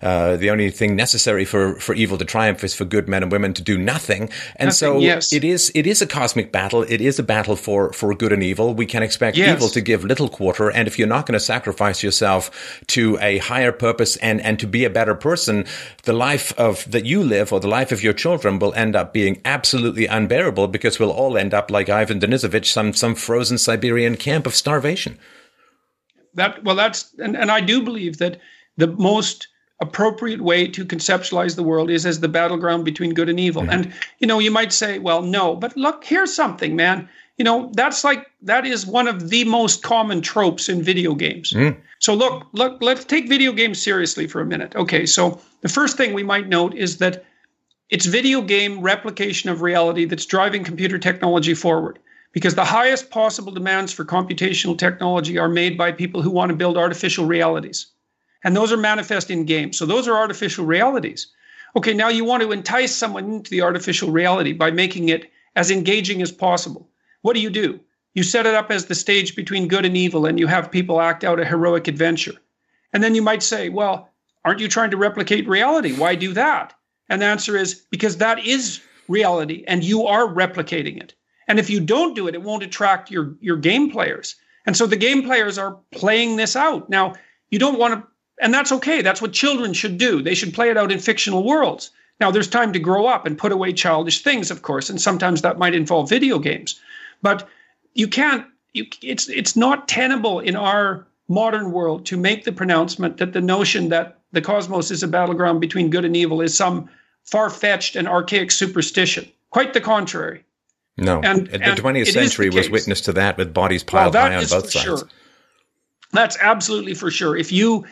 [0.00, 3.32] uh, the only thing necessary for, for evil to triumph is for good men and
[3.32, 4.30] women to do nothing.
[4.56, 5.32] And nothing, so yes.
[5.32, 6.82] it is, it is a cosmic battle.
[6.82, 8.74] It is a battle for, for good and evil.
[8.74, 9.56] We can expect yes.
[9.56, 10.70] evil to give little quarter.
[10.70, 14.68] And if you're not going to sacrifice yourself to a higher purpose and, and to
[14.68, 15.66] be a better person,
[16.04, 19.12] the life of that you live or the life of your children will end up
[19.12, 24.16] being absolutely unbearable because we'll all end up like Ivan Denisovich, some, some frozen Siberian
[24.16, 25.18] camp of starvation.
[26.34, 28.40] That well, that's and, and I do believe that
[28.76, 29.48] the most
[29.80, 33.62] appropriate way to conceptualize the world is as the battleground between good and evil.
[33.62, 33.70] Mm-hmm.
[33.70, 37.08] And you know, you might say, well, no, but look, here's something, man.
[37.38, 41.52] You know, that's like that is one of the most common tropes in video games.
[41.52, 41.76] Mm.
[41.98, 44.74] So look, look, let's take video games seriously for a minute.
[44.76, 47.24] Okay, so the first thing we might note is that
[47.90, 51.98] it's video game replication of reality that's driving computer technology forward
[52.34, 56.56] because the highest possible demands for computational technology are made by people who want to
[56.56, 57.86] build artificial realities.
[58.42, 59.78] And those are manifest in games.
[59.78, 61.28] So those are artificial realities.
[61.76, 65.70] Okay, now you want to entice someone into the artificial reality by making it as
[65.70, 66.90] engaging as possible.
[67.22, 67.78] What do you do?
[68.14, 71.00] You set it up as the stage between good and evil, and you have people
[71.00, 72.34] act out a heroic adventure.
[72.92, 74.10] And then you might say, well,
[74.44, 75.96] aren't you trying to replicate reality?
[75.96, 76.74] Why do that?
[77.08, 81.14] And the answer is because that is reality, and you are replicating it.
[81.48, 84.36] And if you don't do it, it won't attract your, your game players.
[84.66, 86.88] And so the game players are playing this out.
[86.88, 87.14] Now,
[87.50, 88.08] you don't want to,
[88.40, 89.02] and that's okay.
[89.02, 90.22] That's what children should do.
[90.22, 91.90] They should play it out in fictional worlds.
[92.20, 95.42] Now, there's time to grow up and put away childish things, of course, and sometimes
[95.42, 96.80] that might involve video games.
[97.22, 97.48] But
[97.94, 103.16] you can't, you, it's, it's not tenable in our modern world to make the pronouncement
[103.16, 106.88] that the notion that the cosmos is a battleground between good and evil is some
[107.24, 109.26] far fetched and archaic superstition.
[109.50, 110.44] Quite the contrary.
[110.96, 114.36] No, and, the and 20th century was witness to that with bodies piled well, high
[114.36, 114.84] on both sides.
[114.84, 115.08] Sure.
[116.12, 117.36] That's absolutely for sure.
[117.36, 117.84] If you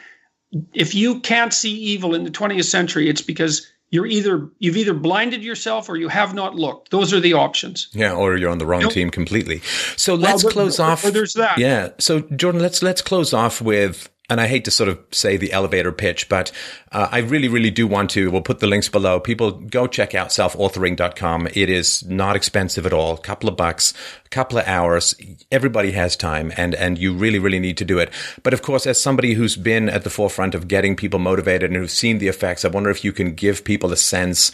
[0.72, 4.94] if you can't see evil in the 20th century, it's because you're either you've either
[4.94, 6.90] blinded yourself or you have not looked.
[6.90, 7.88] Those are the options.
[7.92, 8.92] Yeah, or you're on the wrong nope.
[8.92, 9.60] team completely.
[9.96, 11.02] So let's well, close off.
[11.02, 11.58] there's that.
[11.58, 11.90] Yeah.
[11.98, 15.52] So Jordan, let's let's close off with and I hate to sort of say the
[15.52, 16.50] elevator pitch, but
[16.90, 18.30] uh, I really, really do want to.
[18.30, 19.20] We'll put the links below.
[19.20, 21.48] People go check out selfauthoring.com.
[21.52, 23.14] It is not expensive at all.
[23.14, 23.92] A couple of bucks,
[24.24, 25.14] a couple of hours.
[25.50, 28.10] Everybody has time and, and you really, really need to do it.
[28.42, 31.76] But of course, as somebody who's been at the forefront of getting people motivated and
[31.76, 34.50] who's seen the effects, I wonder if you can give people a sense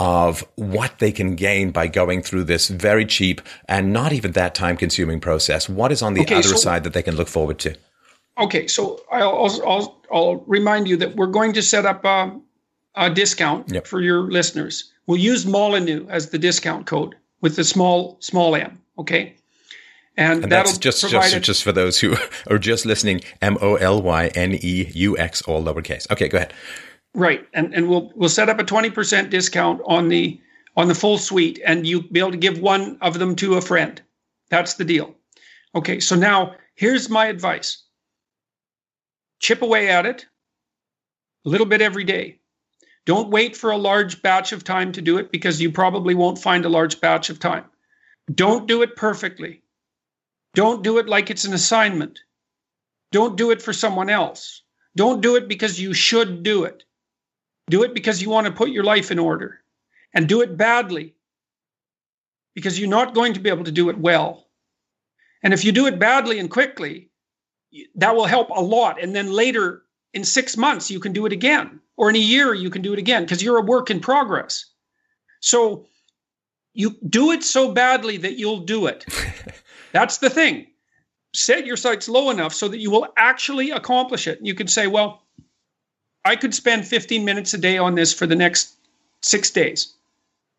[0.00, 4.56] of what they can gain by going through this very cheap and not even that
[4.56, 5.68] time consuming process.
[5.68, 7.76] What is on the okay, other so- side that they can look forward to?
[8.38, 12.38] Okay, so I'll, I'll, I'll remind you that we're going to set up a,
[12.94, 13.86] a discount yep.
[13.86, 14.92] for your listeners.
[15.06, 18.80] We'll use Molyneux as the discount code with the small small m.
[18.98, 19.34] Okay,
[20.16, 22.16] and, and that's just just a, just for those who
[22.50, 23.20] are just listening.
[23.42, 26.10] M O L Y N E U X, all lowercase.
[26.10, 26.54] Okay, go ahead.
[27.14, 30.40] Right, and and we'll we'll set up a twenty percent discount on the
[30.76, 33.60] on the full suite, and you'll be able to give one of them to a
[33.60, 34.00] friend.
[34.50, 35.14] That's the deal.
[35.74, 37.82] Okay, so now here's my advice
[39.40, 40.26] chip away at it
[41.44, 42.38] a little bit every day.
[43.06, 46.38] Don't wait for a large batch of time to do it because you probably won't
[46.38, 47.64] find a large batch of time.
[48.32, 49.62] Don't do it perfectly.
[50.54, 52.20] Don't do it like it's an assignment.
[53.10, 54.62] Don't do it for someone else.
[54.96, 56.84] Don't do it because you should do it.
[57.68, 59.60] Do it because you want to put your life in order.
[60.12, 61.14] And do it badly
[62.54, 64.48] because you're not going to be able to do it well.
[65.42, 67.09] And if you do it badly and quickly,
[67.94, 69.02] that will help a lot.
[69.02, 72.54] And then later in six months, you can do it again, or in a year,
[72.54, 74.66] you can do it again because you're a work in progress.
[75.40, 75.86] So
[76.74, 79.04] you do it so badly that you'll do it.
[79.92, 80.66] That's the thing.
[81.34, 84.38] Set your sights low enough so that you will actually accomplish it.
[84.42, 85.22] You could say, well,
[86.24, 88.76] I could spend 15 minutes a day on this for the next
[89.22, 89.94] six days,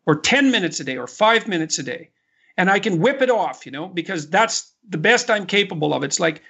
[0.06, 2.10] or 10 minutes a day, or five minutes a day.
[2.56, 6.02] And I can whip it off, you know, because that's the best I'm capable of.
[6.02, 6.42] It's like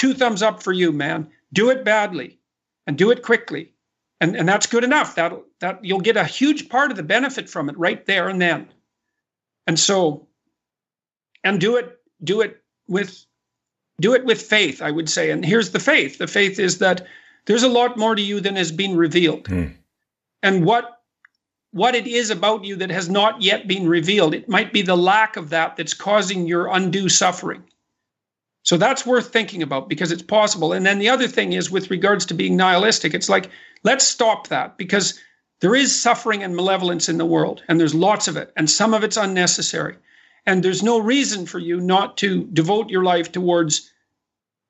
[0.00, 1.28] two thumbs up for you, man.
[1.52, 2.38] Do it badly
[2.86, 3.74] and do it quickly.
[4.22, 5.14] And, and that's good enough.
[5.14, 8.40] That that you'll get a huge part of the benefit from it right there and
[8.40, 8.68] then.
[9.66, 10.26] And so
[11.44, 13.26] and do it do it with
[14.00, 15.30] do it with faith, I would say.
[15.30, 16.16] And here's the faith.
[16.16, 17.06] The faith is that
[17.44, 19.44] there's a lot more to you than has been revealed.
[19.44, 19.74] Mm.
[20.42, 21.02] And what
[21.72, 24.32] what it is about you that has not yet been revealed.
[24.32, 27.64] It might be the lack of that that's causing your undue suffering.
[28.62, 30.72] So that's worth thinking about because it's possible.
[30.72, 33.50] And then the other thing is with regards to being nihilistic, it's like,
[33.84, 35.18] let's stop that because
[35.60, 38.94] there is suffering and malevolence in the world, and there's lots of it, and some
[38.94, 39.96] of it's unnecessary.
[40.46, 43.90] And there's no reason for you not to devote your life towards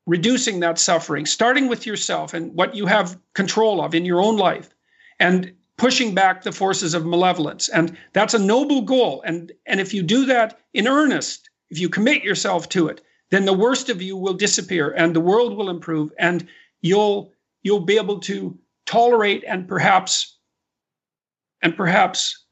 [0.07, 4.36] reducing that suffering, starting with yourself and what you have control of in your own
[4.36, 4.74] life,
[5.20, 7.68] and pushing back the forces of malevolence.
[7.68, 9.22] And that's a noble goal.
[9.24, 13.01] And, and if you do that in earnest, if you commit yourself to it,
[13.31, 16.47] then the worst of you will disappear and the world will improve and
[16.81, 20.39] you'll you'll be able to tolerate and perhaps
[21.62, 22.45] and perhaps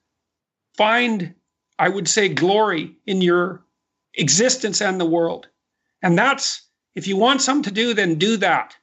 [0.76, 1.34] find
[1.78, 3.64] i would say glory in your
[4.18, 5.48] existence and the world.
[6.02, 6.62] And that's
[6.94, 8.74] if you want something to do then do that.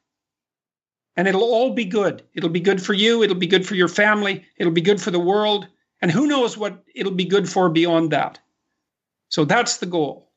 [1.18, 2.24] And it'll all be good.
[2.34, 3.24] It'll be good for you.
[3.24, 4.44] It'll be good for your family.
[4.58, 5.68] It'll be good for the world.
[6.02, 8.40] And who knows what it'll be good for beyond that.
[9.30, 10.32] So that's the goal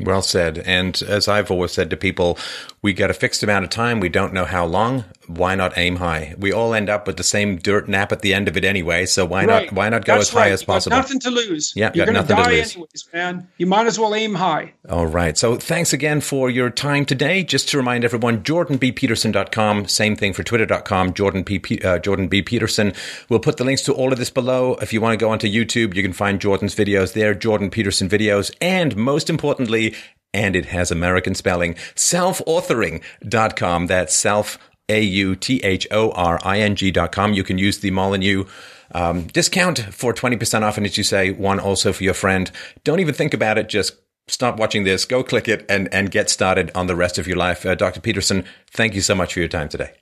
[0.00, 0.58] well said.
[0.58, 2.38] And as I've always said to people,
[2.82, 4.00] we got a fixed amount of time.
[4.00, 5.04] We don't know how long.
[5.26, 6.34] Why not aim high?
[6.38, 9.06] We all end up with the same dirt nap at the end of it anyway.
[9.06, 9.64] So why right.
[9.66, 9.72] not?
[9.72, 10.96] Why not go That's as high as possible?
[10.96, 11.72] nothing to lose.
[11.74, 13.48] Yeah, you're going to die anyways, man.
[13.58, 14.74] You might as well aim high.
[14.88, 15.36] All right.
[15.36, 17.42] So thanks again for your time today.
[17.42, 19.88] Just to remind everyone, JordanBPeterson.com.
[19.88, 21.14] Same thing for Twitter.com.
[21.14, 21.80] Jordan P.
[21.82, 22.42] Uh, Jordan B.
[22.42, 22.92] Peterson.
[23.28, 24.74] We'll put the links to all of this below.
[24.76, 27.34] If you want to go onto YouTube, you can find Jordan's videos there.
[27.34, 29.94] Jordan Peterson videos, and most importantly
[30.36, 33.86] and it has American spelling, selfauthoring.com.
[33.86, 37.32] That's self, A-U-T-H-O-R-I-N-G dot com.
[37.32, 38.44] You can use the Molyneux
[38.92, 40.76] um, discount for 20% off.
[40.76, 42.50] And as you say, one also for your friend.
[42.84, 43.68] Don't even think about it.
[43.68, 43.96] Just
[44.28, 47.36] stop watching this, go click it and, and get started on the rest of your
[47.36, 47.64] life.
[47.64, 48.00] Uh, Dr.
[48.00, 49.92] Peterson, thank you so much for your time today.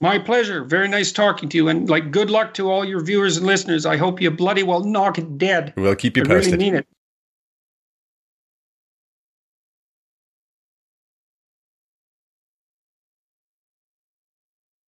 [0.00, 0.62] My pleasure.
[0.64, 1.68] Very nice talking to you.
[1.68, 3.86] And like, good luck to all your viewers and listeners.
[3.86, 5.72] I hope you bloody well knock it dead.
[5.76, 6.54] We'll keep you I posted.
[6.54, 6.86] really mean it.